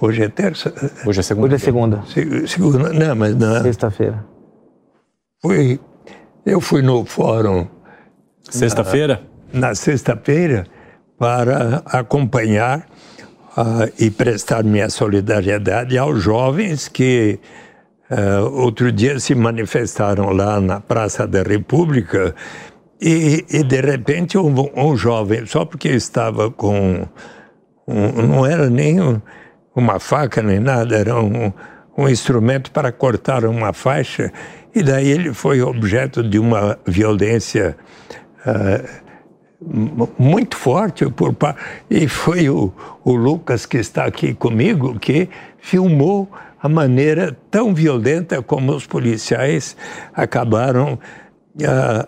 [0.00, 0.72] Hoje é terça?
[1.04, 1.46] Hoje é segunda.
[1.46, 2.02] Hoje é segunda.
[2.06, 3.62] Se, segunda, não, mas na...
[3.62, 4.24] Sexta-feira.
[5.40, 5.80] Fui,
[6.46, 7.66] eu fui no fórum...
[8.48, 9.22] Sexta-feira?
[9.52, 10.66] Na, na sexta-feira
[11.18, 12.86] para acompanhar
[13.56, 17.38] uh, e prestar minha solidariedade aos jovens que
[18.10, 22.34] uh, outro dia se manifestaram lá na Praça da República
[23.00, 27.06] e, e de repente um, um, jovem, só porque estava com.
[27.86, 29.20] Um, não era nem
[29.74, 31.52] uma faca nem nada, era um,
[31.98, 34.32] um instrumento para cortar uma faixa,
[34.72, 37.76] e daí ele foi objeto de uma violência.
[38.46, 39.11] Uh,
[40.18, 41.34] muito forte por
[41.90, 42.72] e foi o,
[43.04, 46.28] o Lucas que está aqui comigo que filmou
[46.60, 49.76] a maneira tão violenta como os policiais
[50.14, 50.98] acabaram
[51.66, 52.06] ah,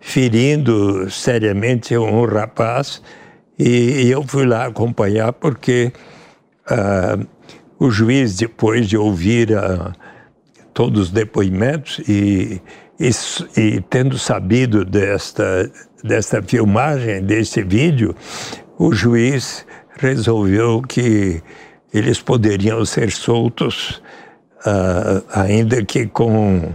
[0.00, 3.00] ferindo seriamente um rapaz.
[3.58, 5.92] E, e, eu fui lá acompanhar porque
[6.68, 7.16] ah,
[7.78, 9.92] o juiz depois de ouvir ah,
[10.74, 12.60] todos os depoimentos e,
[12.98, 13.10] e,
[13.60, 15.70] e tendo sabido desta
[16.02, 18.14] desta filmagem, deste vídeo,
[18.78, 19.64] o juiz
[19.98, 21.42] resolveu que
[21.92, 24.02] eles poderiam ser soltos,
[24.66, 26.72] uh, ainda que com,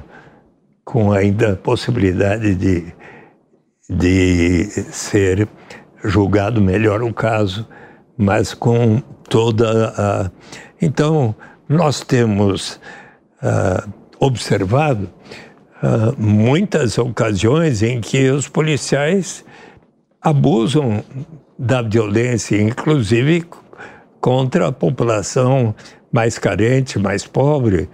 [0.86, 2.94] com ainda a possibilidade de,
[3.90, 5.48] de ser
[6.04, 7.68] julgado melhor o caso,
[8.18, 10.32] mas com toda a.
[10.82, 11.36] Então,
[11.68, 12.80] nós temos
[13.42, 15.10] uh, observado
[15.84, 19.44] uh, muitas ocasiões em que os policiais
[20.22, 21.04] abusam
[21.58, 23.46] da violência, inclusive
[24.20, 25.74] contra a população
[26.12, 27.90] mais carente, mais pobre,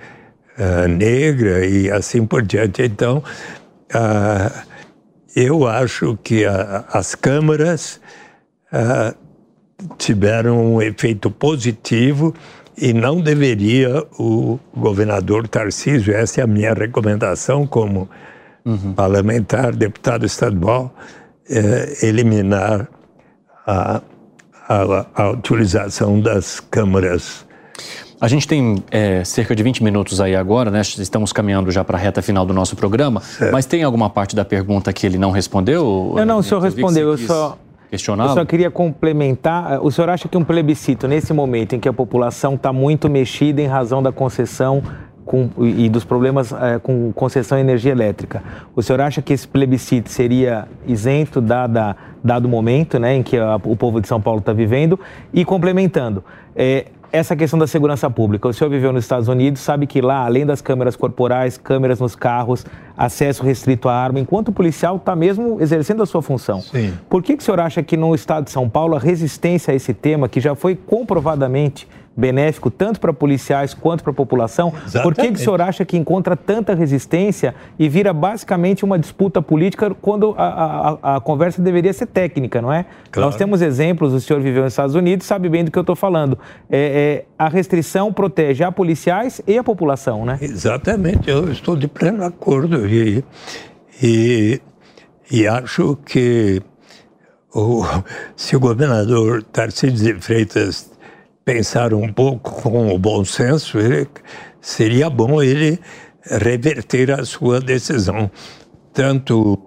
[0.57, 2.81] uh, negra e assim por diante.
[2.84, 3.23] Então,
[3.93, 4.73] uh,
[5.35, 7.99] eu acho que a, as câmaras
[8.72, 9.15] uh,
[9.97, 12.34] tiveram um efeito positivo
[12.77, 18.09] e não deveria o governador Tarcísio, essa é a minha recomendação como
[18.65, 18.93] uhum.
[18.93, 20.93] parlamentar, deputado estadual,
[21.49, 22.87] eh, eliminar
[23.65, 24.01] a,
[24.67, 27.45] a, a utilização das câmaras
[28.23, 30.79] a gente tem é, cerca de 20 minutos aí agora, né?
[30.79, 33.19] Estamos caminhando já para a reta final do nosso programa.
[33.19, 33.51] Certo.
[33.51, 36.13] Mas tem alguma parte da pergunta que ele não respondeu?
[36.15, 37.09] Não, não, o senhor respondeu.
[37.09, 37.57] Eu só,
[38.30, 39.84] eu só queria complementar.
[39.84, 43.61] O senhor acha que um plebiscito, nesse momento em que a população está muito mexida
[43.61, 44.82] em razão da concessão
[45.26, 48.44] com, e dos problemas é, com concessão de energia elétrica,
[48.76, 53.38] o senhor acha que esse plebiscito seria isento dada, dado o momento né, em que
[53.38, 54.99] a, o povo de São Paulo está vivendo?
[55.34, 56.24] E complementando,
[56.56, 58.48] é, essa questão da segurança pública.
[58.48, 62.15] O senhor viveu nos Estados Unidos, sabe que lá, além das câmeras corporais, câmeras nos
[62.15, 62.65] carros,
[62.98, 66.60] acesso restrito à arma, enquanto o policial está mesmo exercendo a sua função.
[66.61, 66.91] Sim.
[67.07, 69.76] Por que, que o senhor acha que no estado de São Paulo a resistência a
[69.76, 74.73] esse tema, que já foi comprovadamente benéfico tanto para policiais quanto para a população.
[74.85, 75.03] Exatamente.
[75.03, 79.41] Por que, que o senhor acha que encontra tanta resistência e vira basicamente uma disputa
[79.41, 82.85] política quando a, a, a conversa deveria ser técnica, não é?
[83.11, 83.30] Claro.
[83.30, 85.95] Nós temos exemplos, o senhor viveu nos Estados Unidos, sabe bem do que eu estou
[85.95, 86.38] falando.
[86.69, 90.38] É, é, a restrição protege a policiais e a população, né?
[90.41, 93.23] Exatamente, eu estou de pleno acordo e,
[94.02, 94.61] e,
[95.31, 96.61] e acho que
[97.53, 97.84] o,
[98.35, 100.93] se o governador Tarcísio de Freitas
[101.45, 104.07] pensar um pouco com o bom senso, ele,
[104.61, 105.80] seria bom ele
[106.24, 108.32] reverter a sua decisão,
[108.94, 109.60] tanto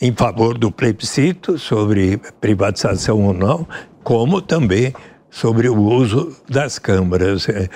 [0.00, 3.66] em favor do plebiscito sobre privatização ou não,
[4.02, 4.94] como também
[5.30, 7.48] sobre o uso das câmaras.
[7.48, 7.68] É,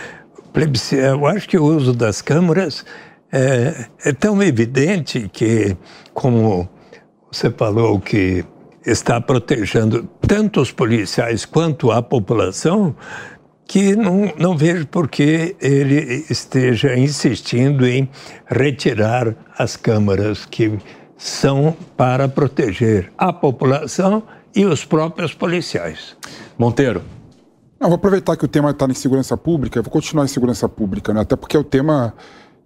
[0.93, 2.85] eu acho que o uso das câmaras
[3.31, 5.77] é, é tão evidente que,
[6.13, 6.69] como
[7.31, 8.45] você falou, que
[8.87, 12.95] está protegendo tanto os policiais quanto a população
[13.67, 18.09] que não, não vejo por que ele esteja insistindo em
[18.47, 20.79] retirar as câmaras que
[21.17, 24.23] são para proteger a população
[24.55, 26.17] e os próprios policiais.
[26.59, 27.03] Monteiro.
[27.81, 31.13] Não, vou aproveitar que o tema está em segurança pública, vou continuar em segurança pública,
[31.13, 31.23] né?
[31.23, 32.15] até porque é o tema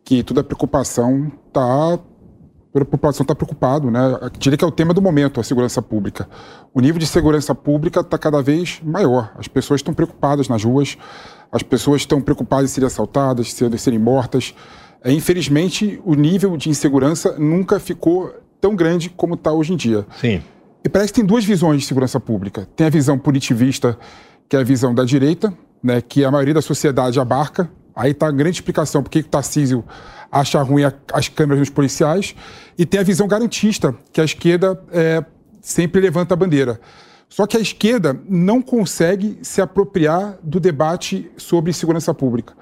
[0.04, 1.98] que toda a preocupação está
[2.82, 4.00] a população está preocupado, né?
[4.38, 6.28] Diria que é o tema do momento, a segurança pública.
[6.72, 9.32] O nível de segurança pública está cada vez maior.
[9.38, 10.96] As pessoas estão preocupadas nas ruas,
[11.50, 14.54] as pessoas estão preocupadas em serem assaltadas, de serem mortas.
[15.02, 20.06] É, infelizmente, o nível de insegurança nunca ficou tão grande como está hoje em dia.
[20.20, 20.42] Sim.
[20.84, 22.68] E parece que tem duas visões de segurança pública.
[22.76, 23.98] Tem a visão punitivista,
[24.48, 25.52] que é a visão da direita,
[25.82, 27.70] né, que a maioria da sociedade abarca.
[27.98, 29.84] Aí está a grande explicação por que o Tarcísio
[30.30, 32.32] acha ruim as câmeras dos policiais,
[32.78, 35.24] e tem a visão garantista, que a esquerda é,
[35.60, 36.80] sempre levanta a bandeira.
[37.28, 42.54] Só que a esquerda não consegue se apropriar do debate sobre segurança pública.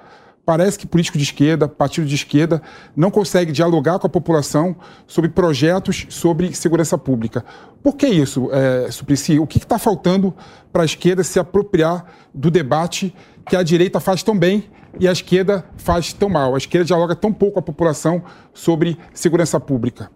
[0.42, 2.62] Parece que político de esquerda, partido de esquerda,
[2.96, 4.74] não consegue dialogar com a população
[5.06, 7.44] sobre projetos sobre segurança pública.
[7.82, 9.38] Por que isso, é, Suplicy?
[9.38, 10.34] O que está faltando
[10.72, 13.14] para a esquerda se apropriar do debate
[13.46, 14.64] que a direita faz tão bem
[14.98, 16.54] e a esquerda faz tão mal?
[16.54, 20.10] A esquerda dialoga tão pouco com a população sobre segurança pública.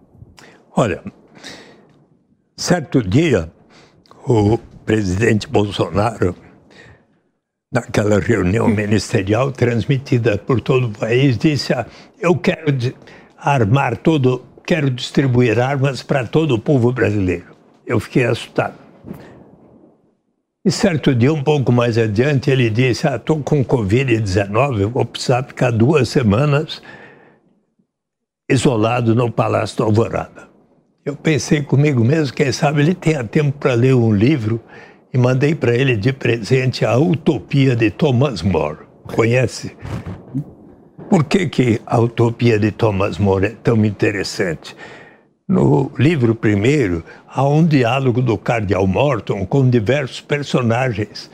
[0.75, 1.03] Olha,
[2.55, 3.51] certo dia,
[4.27, 6.35] o presidente Bolsonaro,
[7.71, 11.85] naquela reunião ministerial transmitida por todo o país, disse: ah,
[12.19, 12.75] Eu quero
[13.37, 17.55] armar todo, quero distribuir armas para todo o povo brasileiro.
[17.85, 18.80] Eu fiquei assustado.
[20.63, 25.43] E certo dia, um pouco mais adiante, ele disse: Ah, estou com Covid-19, vou precisar
[25.43, 26.83] ficar duas semanas
[28.47, 30.47] isolado no Palácio do Alvorada.
[31.03, 34.61] Eu pensei comigo mesmo, quem sabe ele tenha tempo para ler um livro
[35.11, 38.77] e mandei para ele de presente a Utopia de Thomas More.
[39.15, 39.75] Conhece?
[41.09, 44.75] Por que, que a Utopia de Thomas More é tão interessante?
[45.51, 51.29] No livro primeiro, há um diálogo do Cardeal Morton com diversos personagens,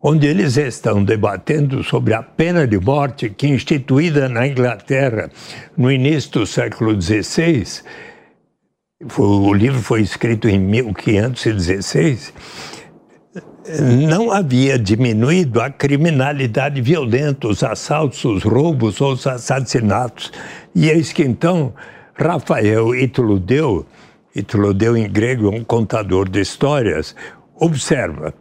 [0.00, 5.28] onde eles estão debatendo sobre a pena de morte que, instituída na Inglaterra
[5.76, 7.82] no início do século XVI,
[9.18, 12.32] o livro foi escrito em 1516,
[14.06, 20.32] não havia diminuído a criminalidade violenta, os assaltos, os roubos, os assassinatos.
[20.72, 21.74] E eis que então
[22.18, 23.86] Rafael Itludeu,
[24.34, 27.14] Itludeu em grego é um contador de histórias,
[27.54, 28.34] observa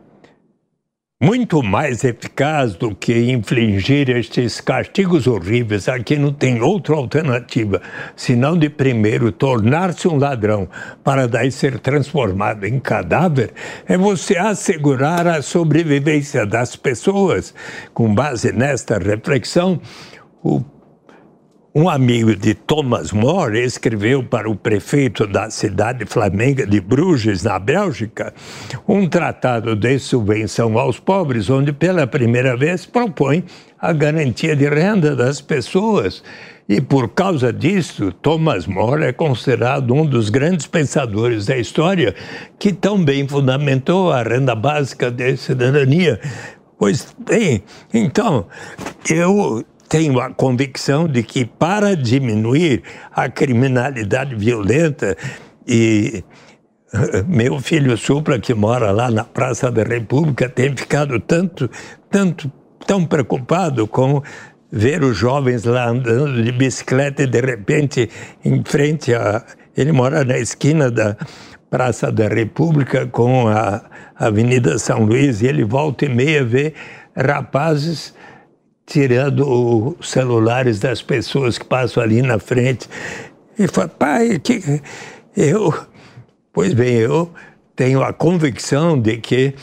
[1.21, 5.87] muito mais eficaz do que infligir estes castigos horríveis.
[5.87, 7.79] Aqui não tem outra alternativa,
[8.15, 10.67] senão de primeiro tornar-se um ladrão
[11.03, 13.53] para daí ser transformado em cadáver,
[13.87, 17.53] é você assegurar a sobrevivência das pessoas.
[17.93, 19.79] Com base nesta reflexão,
[20.43, 20.63] o
[21.77, 27.59] um amigo de Thomas More escreveu para o prefeito da cidade flamenga de Bruges, na
[27.59, 28.33] Bélgica,
[28.87, 33.43] um tratado de subvenção aos pobres, onde pela primeira vez propõe
[33.79, 36.23] a garantia de renda das pessoas.
[36.67, 42.15] E por causa disso, Thomas More é considerado um dos grandes pensadores da história
[42.57, 46.19] que também fundamentou a renda básica de cidadania.
[46.79, 47.63] Pois bem,
[47.93, 48.47] então,
[49.07, 52.83] eu tenho a convicção de que para diminuir
[53.13, 55.15] a criminalidade violenta
[55.67, 56.23] e
[57.27, 61.69] meu filho Supla, que mora lá na Praça da República, tem ficado tanto,
[62.09, 62.51] tanto,
[62.85, 64.21] tão preocupado com
[64.71, 68.09] ver os jovens lá andando de bicicleta e de repente
[68.43, 69.43] em frente a
[69.75, 71.15] ele mora na esquina da
[71.69, 73.81] Praça da República com a
[74.15, 76.73] Avenida São Luís e ele volta e meia vê
[77.15, 78.13] rapazes
[78.87, 82.89] tirando os celulares das pessoas que passam ali na frente.
[83.59, 84.81] E fala, pai, que...
[85.35, 85.73] eu.
[86.53, 87.31] Pois bem, eu
[87.75, 89.53] tenho a convicção de que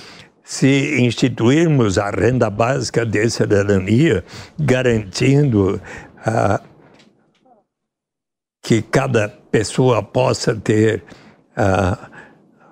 [0.45, 4.23] se instituirmos a renda básica de cidadania,
[4.61, 5.81] garantindo
[6.25, 6.61] ah,
[8.63, 11.03] que cada pessoa possa ter
[11.57, 12.11] ah,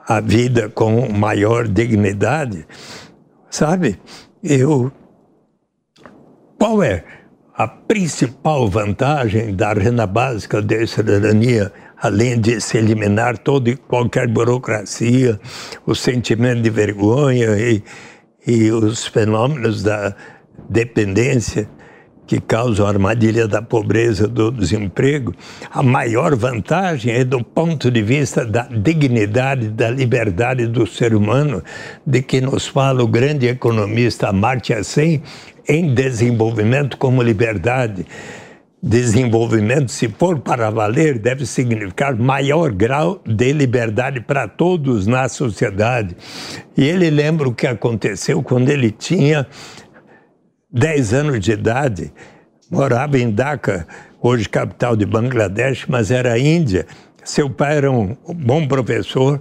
[0.06, 2.66] a vida com maior dignidade,
[3.50, 3.98] sabe?
[4.44, 4.92] Eu
[6.62, 7.02] qual é
[7.56, 14.28] a principal vantagem da renda básica de cidadania, além de se eliminar toda e qualquer
[14.28, 15.40] burocracia,
[15.84, 17.82] o sentimento de vergonha e,
[18.46, 20.14] e os fenômenos da
[20.68, 21.68] dependência
[22.26, 25.34] que causam a armadilha da pobreza, do desemprego,
[25.70, 31.62] a maior vantagem é do ponto de vista da dignidade, da liberdade do ser humano,
[32.06, 35.22] de que nos fala o grande economista Amartya Sen,
[35.68, 38.06] em desenvolvimento como liberdade.
[38.82, 46.16] Desenvolvimento, se for para valer, deve significar maior grau de liberdade para todos na sociedade.
[46.76, 49.46] E ele lembra o que aconteceu quando ele tinha
[50.72, 52.12] 10 anos de idade,
[52.70, 53.86] morava em Dhaka,
[54.22, 56.86] hoje capital de Bangladesh, mas era Índia.
[57.24, 59.40] Seu pai era um bom professor,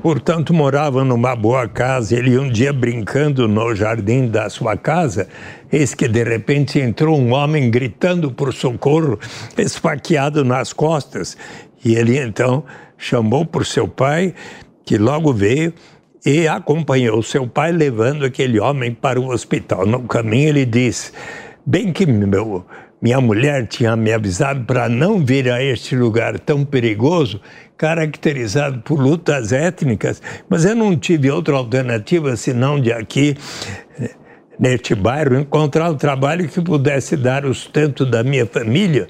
[0.00, 2.16] portanto morava numa boa casa.
[2.16, 5.28] Ele um dia brincando no jardim da sua casa,
[5.70, 9.18] eis que de repente entrou um homem gritando por socorro,
[9.56, 11.36] esfaqueado nas costas.
[11.84, 12.62] E ele então
[12.96, 14.32] chamou por seu pai,
[14.84, 15.74] que logo veio
[16.24, 19.84] e acompanhou seu pai levando aquele homem para o hospital.
[19.84, 21.10] No caminho ele disse:
[21.66, 22.64] "Bem que meu
[23.00, 27.40] minha mulher tinha me avisado para não vir a este lugar tão perigoso,
[27.76, 33.36] caracterizado por lutas étnicas, mas eu não tive outra alternativa senão de aqui,
[34.58, 39.06] neste bairro, encontrar o um trabalho que pudesse dar o sustento da minha família.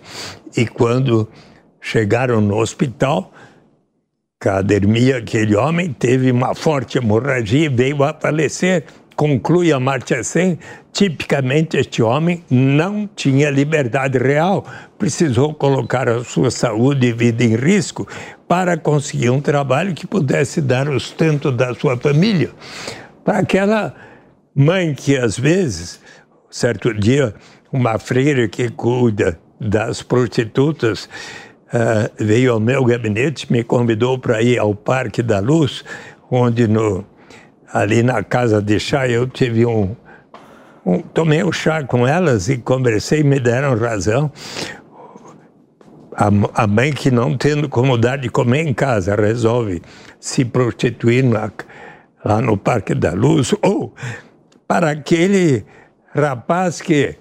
[0.54, 1.26] E quando
[1.80, 3.32] chegaram no hospital,
[4.38, 8.84] Cadermia, aquele homem, teve uma forte hemorragia e veio a falecer
[9.18, 10.60] conclui Amartya Sen,
[10.92, 14.64] tipicamente este homem não tinha liberdade real,
[14.96, 18.06] precisou colocar a sua saúde e vida em risco
[18.46, 22.50] para conseguir um trabalho que pudesse dar o sustento da sua família.
[23.24, 23.92] Para aquela
[24.54, 25.98] mãe que às vezes,
[26.48, 27.34] certo dia,
[27.72, 31.06] uma freira que cuida das prostitutas
[31.74, 35.84] uh, veio ao meu gabinete, me convidou para ir ao Parque da Luz,
[36.30, 37.04] onde no
[37.72, 39.94] ali na casa de chá, eu tive um,
[40.84, 44.30] um tomei um chá com elas e conversei, me deram razão.
[46.16, 46.28] A,
[46.62, 49.82] a mãe que não tendo como dar de comer em casa resolve
[50.18, 51.50] se prostituir na,
[52.24, 53.94] lá no Parque da Luz ou
[54.66, 55.64] para aquele
[56.12, 57.16] rapaz que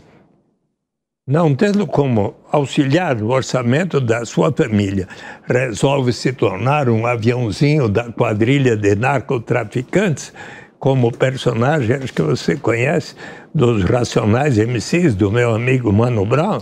[1.28, 5.10] não tendo como auxiliar o orçamento da sua família,
[5.46, 10.32] resolve se tornar um aviãozinho da quadrilha de narcotraficantes,
[10.80, 13.14] como personagem, acho que você conhece,
[13.54, 16.62] dos Racionais MCs, do meu amigo Mano Brown,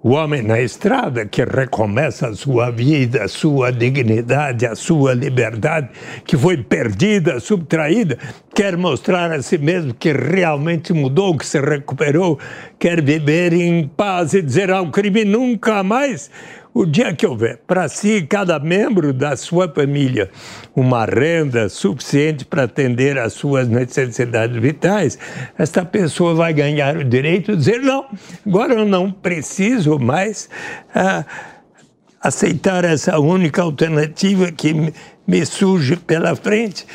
[0.00, 5.88] o homem na estrada que recomeça a sua vida, a sua dignidade, a sua liberdade,
[6.24, 8.16] que foi perdida, subtraída,
[8.54, 12.38] quer mostrar a si mesmo que realmente mudou, que se recuperou,
[12.78, 16.30] quer viver em paz e dizer ao crime nunca mais.
[16.74, 20.30] O dia que houver para si, cada membro da sua família,
[20.76, 25.18] uma renda suficiente para atender às suas necessidades vitais,
[25.58, 28.06] esta pessoa vai ganhar o direito de dizer: não,
[28.46, 30.48] agora eu não preciso mais
[30.94, 31.24] ah,
[32.20, 34.92] aceitar essa única alternativa que
[35.26, 36.86] me surge pela frente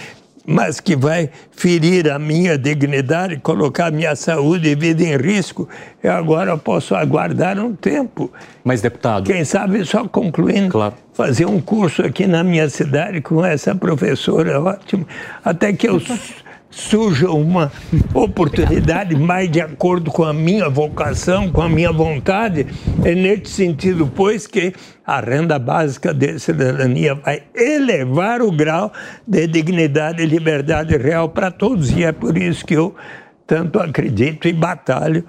[0.46, 5.68] mas que vai ferir a minha dignidade, colocar minha saúde e vida em risco,
[6.02, 8.32] eu agora posso aguardar um tempo.
[8.64, 9.26] Mas, deputado.
[9.26, 10.94] Quem sabe, só concluindo, claro.
[11.14, 15.06] fazer um curso aqui na minha cidade com essa professora ótima,
[15.44, 16.02] até que eu
[16.74, 17.72] surja uma
[18.14, 22.66] oportunidade mais de acordo com a minha vocação, com a minha vontade.
[23.06, 24.74] É nesse sentido, pois, que
[25.06, 28.92] a renda básica de cidadania vai elevar o grau
[29.28, 31.92] de dignidade e liberdade real para todos.
[31.92, 32.96] E é por isso que eu
[33.46, 35.24] tanto acredito e batalho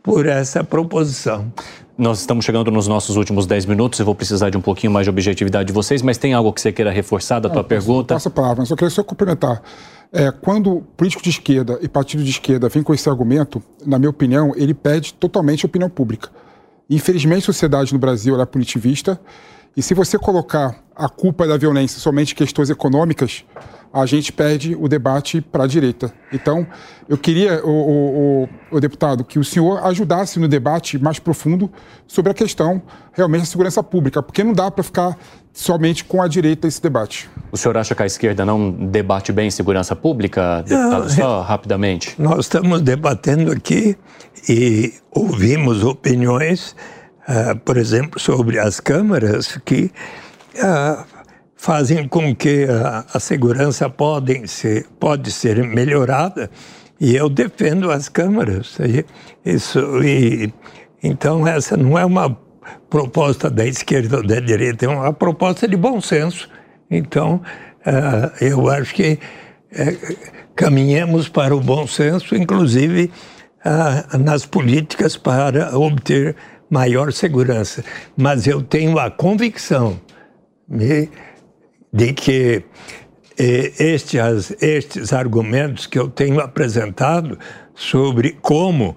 [0.00, 1.52] por essa proposição.
[1.96, 5.06] Nós estamos chegando nos nossos últimos 10 minutos, eu vou precisar de um pouquinho mais
[5.06, 8.14] de objetividade de vocês, mas tem algo que você queira reforçar da Não, tua pergunta?
[8.14, 9.62] Passa a palavra, mas só queria só complementar.
[10.12, 14.10] É, quando político de esquerda e partido de esquerda vem com esse argumento, na minha
[14.10, 16.30] opinião, ele perde totalmente a opinião pública.
[16.90, 19.20] Infelizmente, a sociedade no Brasil é punitivista,
[19.76, 23.44] e se você colocar a culpa da violência somente em questões econômicas,
[23.94, 26.12] a gente perde o debate para a direita.
[26.32, 26.66] Então,
[27.08, 31.70] eu queria, o, o, o, deputado, que o senhor ajudasse no debate mais profundo
[32.04, 35.16] sobre a questão realmente da segurança pública, porque não dá para ficar
[35.52, 37.30] somente com a direita esse debate.
[37.52, 41.10] O senhor acha que a esquerda não debate bem segurança pública, deputado?
[41.12, 42.20] Só rapidamente.
[42.20, 43.96] Nós estamos debatendo aqui
[44.48, 46.74] e ouvimos opiniões,
[47.28, 49.92] uh, por exemplo, sobre as câmaras que
[50.56, 51.13] uh,
[51.64, 56.50] fazem com que a, a segurança podem ser, pode ser melhorada
[57.00, 58.76] e eu defendo as câmaras.
[59.42, 60.52] Isso, e,
[61.02, 62.36] então, essa não é uma
[62.90, 66.50] proposta da esquerda ou da direita, é uma proposta de bom senso.
[66.90, 67.40] Então,
[67.86, 69.18] uh, eu acho que
[69.72, 70.16] uh,
[70.54, 73.10] caminhamos para o bom senso, inclusive
[73.64, 76.36] uh, nas políticas para obter
[76.68, 77.82] maior segurança.
[78.14, 79.98] Mas eu tenho a convicção
[81.94, 82.64] de que
[83.38, 87.38] eh, estes, estes argumentos que eu tenho apresentado
[87.72, 88.96] sobre como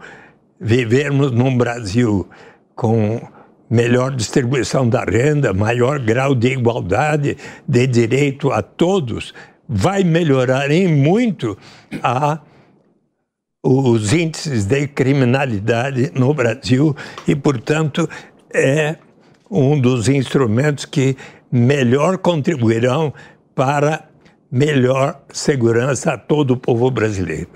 [0.60, 2.28] vivermos num Brasil
[2.74, 3.22] com
[3.70, 7.38] melhor distribuição da renda, maior grau de igualdade,
[7.68, 9.32] de direito a todos,
[9.70, 11.56] vai melhorar em muito
[12.02, 12.40] a
[13.64, 16.96] os índices de criminalidade no Brasil
[17.28, 18.10] e, portanto,
[18.52, 18.96] é
[19.52, 21.16] um dos instrumentos que
[21.52, 23.14] melhor contribuirão
[23.56, 24.08] para
[24.52, 27.48] melhor segurança a todo o povo brasileiro.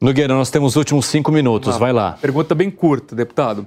[0.00, 2.12] Nogueira, nós temos os últimos cinco minutos, vai lá.
[2.20, 3.66] Pergunta bem curta, deputado.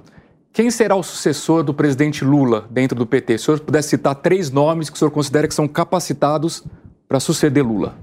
[0.52, 3.38] Quem será o sucessor do presidente Lula dentro do PT?
[3.38, 6.64] Se o senhor pudesse citar três nomes que o senhor considera que são capacitados
[7.08, 7.94] para suceder Lula.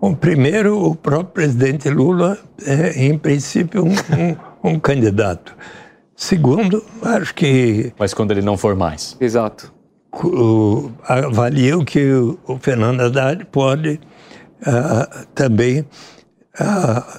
[0.00, 5.54] Bom, primeiro, o próprio presidente Lula é, em princípio, um, um, um candidato.
[6.14, 7.92] Segundo, acho que.
[7.98, 9.16] Mas quando ele não for mais.
[9.20, 9.72] Exato.
[10.12, 14.00] O, avalio que o, Fernando Haddad pode
[15.34, 15.84] também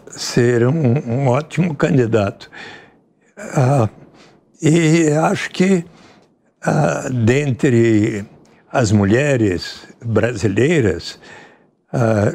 [0.10, 2.50] ser um, um, ótimo candidato.
[4.62, 5.86] E acho que,
[7.26, 8.26] dentre
[8.72, 11.20] as mulheres brasileiras,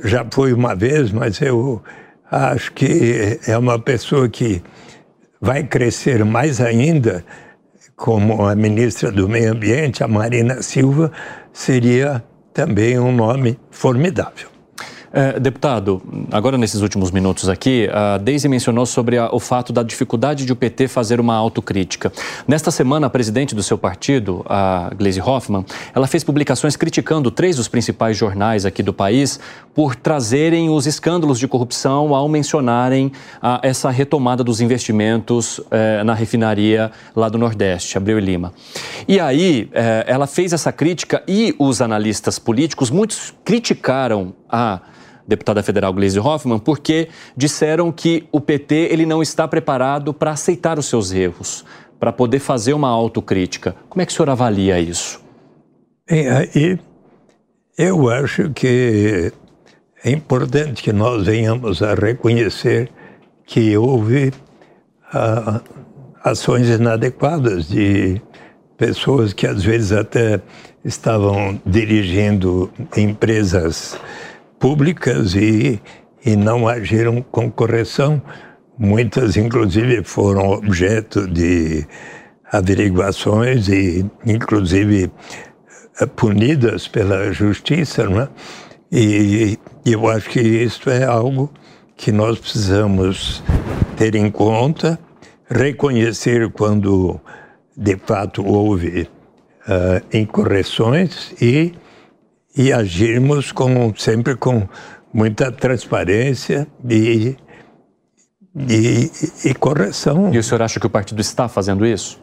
[0.04, 1.82] já foi uma vez, mas eu
[2.30, 4.62] acho que é uma pessoa que
[5.40, 7.24] vai crescer mais ainda,
[7.96, 11.12] como a ministra do Meio Ambiente, a Marina Silva,
[11.52, 14.53] seria também um nome formidável.
[15.16, 19.80] É, deputado, agora nesses últimos minutos aqui, a Deise mencionou sobre a, o fato da
[19.80, 22.12] dificuldade de o PT fazer uma autocrítica.
[22.48, 25.64] Nesta semana, a presidente do seu partido, a Gleisi Hoffmann,
[25.94, 29.38] ela fez publicações criticando três dos principais jornais aqui do país
[29.72, 36.14] por trazerem os escândalos de corrupção ao mencionarem a, essa retomada dos investimentos é, na
[36.14, 38.52] refinaria lá do Nordeste, Abreu e Lima.
[39.06, 44.80] E aí, é, ela fez essa crítica e os analistas políticos, muitos criticaram a
[45.26, 50.78] deputada federal Gleisi Hoffmann, porque disseram que o PT ele não está preparado para aceitar
[50.78, 51.64] os seus erros,
[51.98, 53.74] para poder fazer uma autocrítica.
[53.88, 55.22] Como é que o senhor avalia isso?
[56.08, 56.78] Bem, aí
[57.78, 59.32] eu acho que
[60.04, 62.90] é importante que nós venhamos a reconhecer
[63.46, 64.32] que houve,
[66.22, 68.20] ações inadequadas de
[68.76, 70.40] pessoas que às vezes até
[70.84, 73.98] estavam dirigindo empresas
[74.64, 75.78] públicas e,
[76.24, 78.22] e não agiram com correção.
[78.78, 81.86] Muitas, inclusive, foram objeto de
[82.50, 85.10] averiguações e, inclusive,
[86.00, 88.28] eh, punidas pela justiça, é?
[88.90, 91.52] E, e eu acho que isso é algo
[91.94, 93.44] que nós precisamos
[93.98, 94.98] ter em conta,
[95.46, 97.20] reconhecer quando
[97.76, 99.10] de fato houve
[99.68, 101.74] uh, incorreções e,
[102.56, 104.68] e agirmos com, sempre com
[105.12, 107.36] muita transparência e,
[108.56, 109.10] e,
[109.44, 110.32] e correção.
[110.32, 112.22] E o senhor acha que o partido está fazendo isso?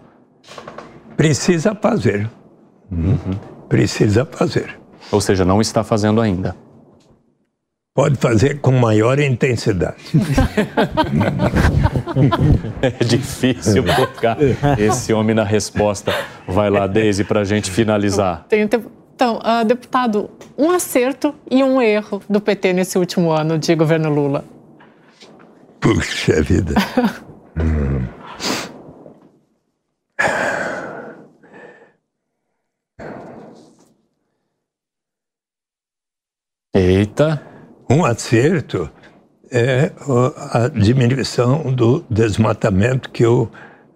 [1.18, 2.30] Precisa fazer.
[2.92, 3.18] Uhum.
[3.68, 4.80] Precisa fazer.
[5.12, 6.56] Ou seja, não está fazendo ainda.
[7.94, 9.98] Pode fazer com maior intensidade.
[12.82, 14.38] é difícil colocar
[14.80, 16.14] esse homem na resposta.
[16.48, 18.46] Vai lá, Deise, para a gente finalizar.
[19.22, 24.10] Então, uh, deputado, um acerto e um erro do PT nesse último ano de governo
[24.10, 24.44] Lula.
[25.80, 26.74] Puxa vida.
[27.56, 28.08] hum.
[36.74, 37.40] Eita.
[37.88, 38.90] Um acerto
[39.52, 39.92] é
[40.52, 43.52] a diminuição do desmatamento que eu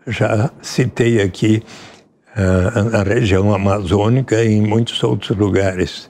[0.06, 1.64] já citei aqui
[2.36, 6.10] uh, na região amazônica e em muitos outros lugares.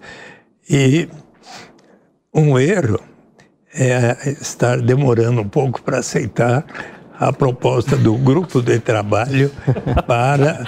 [0.70, 1.08] E
[2.34, 3.00] um erro
[3.74, 6.66] é estar demorando um pouco para aceitar
[7.20, 9.52] a proposta do grupo de trabalho
[10.06, 10.64] para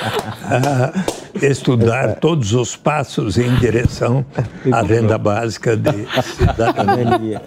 [0.45, 4.25] uh, estudar todos os passos em direção
[4.71, 7.41] à renda básica de cidadania.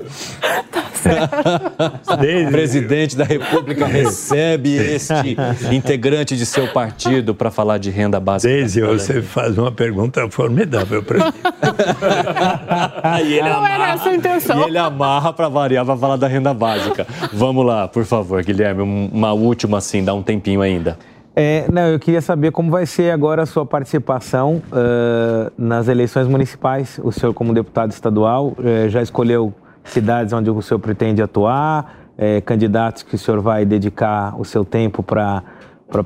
[2.46, 5.36] O presidente da República recebe este
[5.72, 8.52] integrante de seu partido para falar de renda básica.
[8.52, 11.32] Desde você faz uma pergunta formidável para mim.
[13.30, 14.60] e Não amarra, era essa a intenção.
[14.60, 17.06] E ele amarra para variar para falar da renda básica.
[17.32, 20.98] Vamos lá, por favor, Guilherme, uma última assim, dá um tempinho ainda.
[21.34, 26.26] É, não, eu queria saber como vai ser agora a sua participação uh, nas eleições
[26.26, 27.00] municipais.
[27.02, 29.54] O senhor, como deputado estadual, uh, já escolheu
[29.84, 34.64] cidades onde o senhor pretende atuar, é, candidatos que o senhor vai dedicar o seu
[34.64, 35.42] tempo para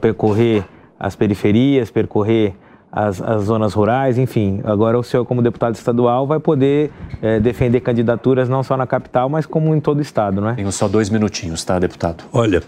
[0.00, 0.64] percorrer
[0.98, 2.54] as periferias, percorrer
[2.90, 4.60] as, as, zonas rurais, enfim.
[4.64, 9.28] Agora o senhor, como deputado estadual, vai poder é, defender candidaturas não só na capital,
[9.28, 10.54] mas como em todo o estado, não é?
[10.54, 12.22] Tenho só dois minutinhos, tá, deputado?
[12.32, 12.62] Olha,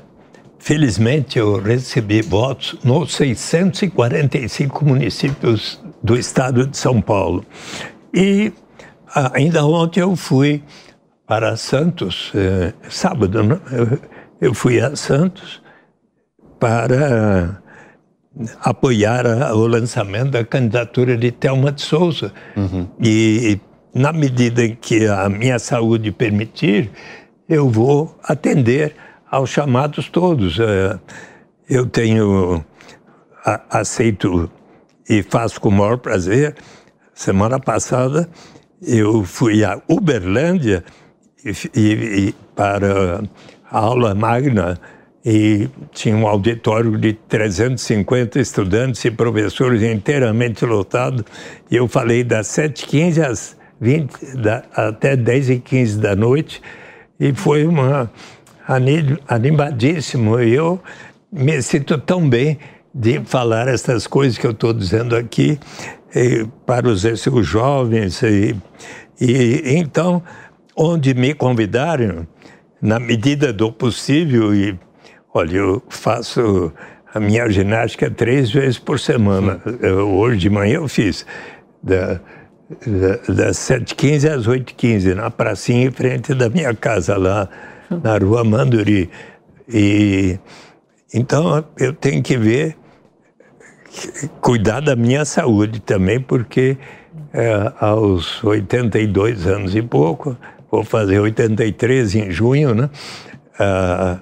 [0.58, 7.44] felizmente eu recebi votos nos 645 municípios do estado de São Paulo.
[8.12, 8.52] E
[9.32, 10.62] ainda ontem eu fui
[11.26, 13.60] para Santos, eh, sábado, né?
[13.72, 13.98] eu,
[14.40, 15.60] eu fui a Santos
[16.60, 17.60] para
[18.60, 22.32] apoiar a, o lançamento da candidatura de Thelma de Souza.
[22.56, 22.88] Uhum.
[23.02, 23.58] E,
[23.92, 26.90] na medida em que a minha saúde permitir,
[27.48, 28.94] eu vou atender
[29.30, 30.58] aos chamados todos.
[30.60, 30.98] Eh,
[31.68, 32.64] eu tenho
[33.70, 34.50] aceito
[35.08, 36.54] e faço com o maior prazer.
[37.14, 38.28] Semana passada
[38.82, 40.84] eu fui a Uberlândia
[41.74, 43.22] e, e, para
[43.70, 44.78] a aula magna
[45.24, 51.24] e tinha um auditório de 350 estudantes e professores inteiramente lotado.
[51.68, 56.62] E eu falei das 7h15 às 20, da, até 10h15 da noite
[57.18, 58.10] e foi uma
[59.28, 60.38] animadíssimo.
[60.38, 60.80] Eu
[61.32, 62.58] me sinto tão bem
[62.94, 65.58] de falar essas coisas que eu estou dizendo aqui
[66.64, 68.22] para os, os jovens.
[68.22, 68.56] E,
[69.20, 70.22] e então
[70.76, 72.26] onde me convidaram,
[72.80, 74.78] na medida do possível, e
[75.32, 76.72] olha, eu faço
[77.14, 79.60] a minha ginástica três vezes por semana.
[79.80, 81.24] Eu, hoje de manhã eu fiz
[81.82, 82.20] da,
[82.86, 87.48] da, das 7h15 às 8h15, na pracinha em frente da minha casa, lá
[87.90, 89.08] na rua Manduri.
[89.66, 90.38] E,
[91.14, 92.76] então eu tenho que ver,
[94.42, 96.76] cuidar da minha saúde também, porque
[97.32, 100.36] é, aos 82 anos e pouco,
[100.70, 102.90] vou fazer 83 em junho, né?
[103.58, 104.18] Ah,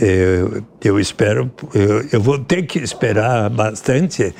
[0.00, 4.34] eu, eu, espero, eu, eu, vou ter que esperar bastante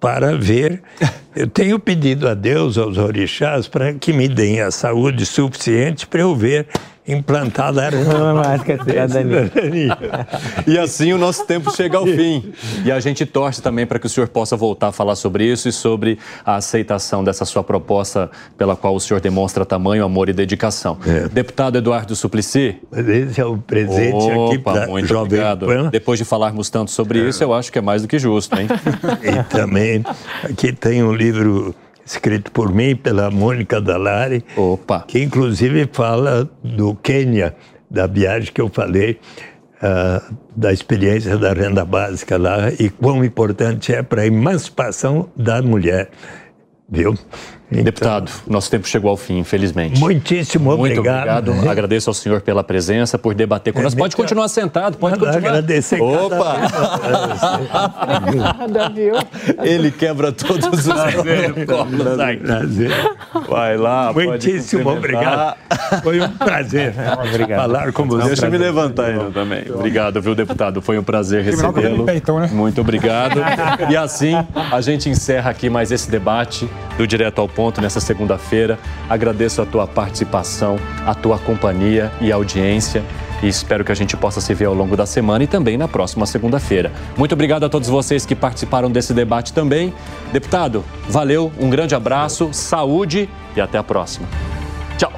[0.00, 0.82] para ver.
[1.36, 6.22] Eu tenho pedido a Deus, aos orixás, para que me deem a saúde suficiente para
[6.22, 6.66] eu ver
[7.06, 9.98] implantada era mais que a cidadania.
[10.66, 12.52] E assim o nosso tempo chega ao fim.
[12.84, 15.68] E a gente torce também para que o senhor possa voltar a falar sobre isso
[15.68, 20.32] e sobre a aceitação dessa sua proposta pela qual o senhor demonstra tamanho, amor e
[20.32, 20.98] dedicação.
[21.06, 21.28] É.
[21.28, 22.76] Deputado Eduardo Suplicy.
[22.92, 25.66] Esse é o presente aqui Opa, para muito Jovem obrigado.
[25.66, 25.88] Pan.
[25.90, 28.68] Depois de falarmos tanto sobre isso, eu acho que é mais do que justo, hein?
[29.22, 30.04] E também
[30.42, 31.74] aqui tem um livro
[32.06, 35.04] escrito por mim, pela Mônica Dalari, Opa.
[35.06, 37.56] que inclusive fala do Quênia,
[37.90, 39.18] da viagem que eu falei,
[39.82, 40.22] ah,
[40.54, 46.08] da experiência da renda básica lá e quão importante é para a emancipação da mulher.
[46.88, 47.14] Viu?
[47.70, 49.98] Então, Deputado, nosso tempo chegou ao fim, infelizmente.
[49.98, 51.48] Muitíssimo Muito obrigado.
[51.48, 51.68] obrigado.
[51.70, 53.98] Agradeço ao senhor pela presença, por debater conosco.
[53.98, 55.48] É, Pode me- continuar sentado, pode Nada, continuar.
[55.50, 56.56] agradecer cada Opa!
[58.22, 59.14] Obrigada, viu?
[59.64, 62.04] Ele quebra todos os protocolos.
[62.42, 62.90] Prazer.
[63.48, 65.56] Vai lá, pode Muitíssimo obrigado.
[66.02, 66.94] Foi um prazer
[67.28, 67.60] Obrigado.
[67.60, 68.28] falar com você.
[68.28, 69.64] Deixa eu me levantar ainda também.
[69.72, 70.80] Obrigado, viu, deputado?
[70.80, 72.04] Foi um prazer com recebê-lo.
[72.40, 72.48] né?
[72.52, 73.40] Muito obrigado.
[73.90, 74.34] E assim,
[74.70, 78.78] a gente encerra aqui mais esse debate do Direto ao Ponto nessa segunda-feira.
[79.08, 83.02] Agradeço a tua participação, a tua companhia e audiência.
[83.42, 85.88] E espero que a gente possa se ver ao longo da semana e também na
[85.88, 86.92] próxima segunda-feira.
[87.16, 89.92] Muito obrigado a todos vocês que participaram desse debate também.
[90.32, 94.28] Deputado, valeu, um grande abraço, saúde e até a próxima.
[94.98, 95.12] Tchau.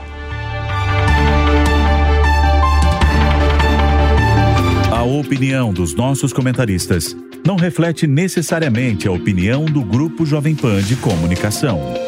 [4.93, 10.97] A opinião dos nossos comentaristas não reflete necessariamente a opinião do Grupo Jovem Pan de
[10.97, 12.08] Comunicação.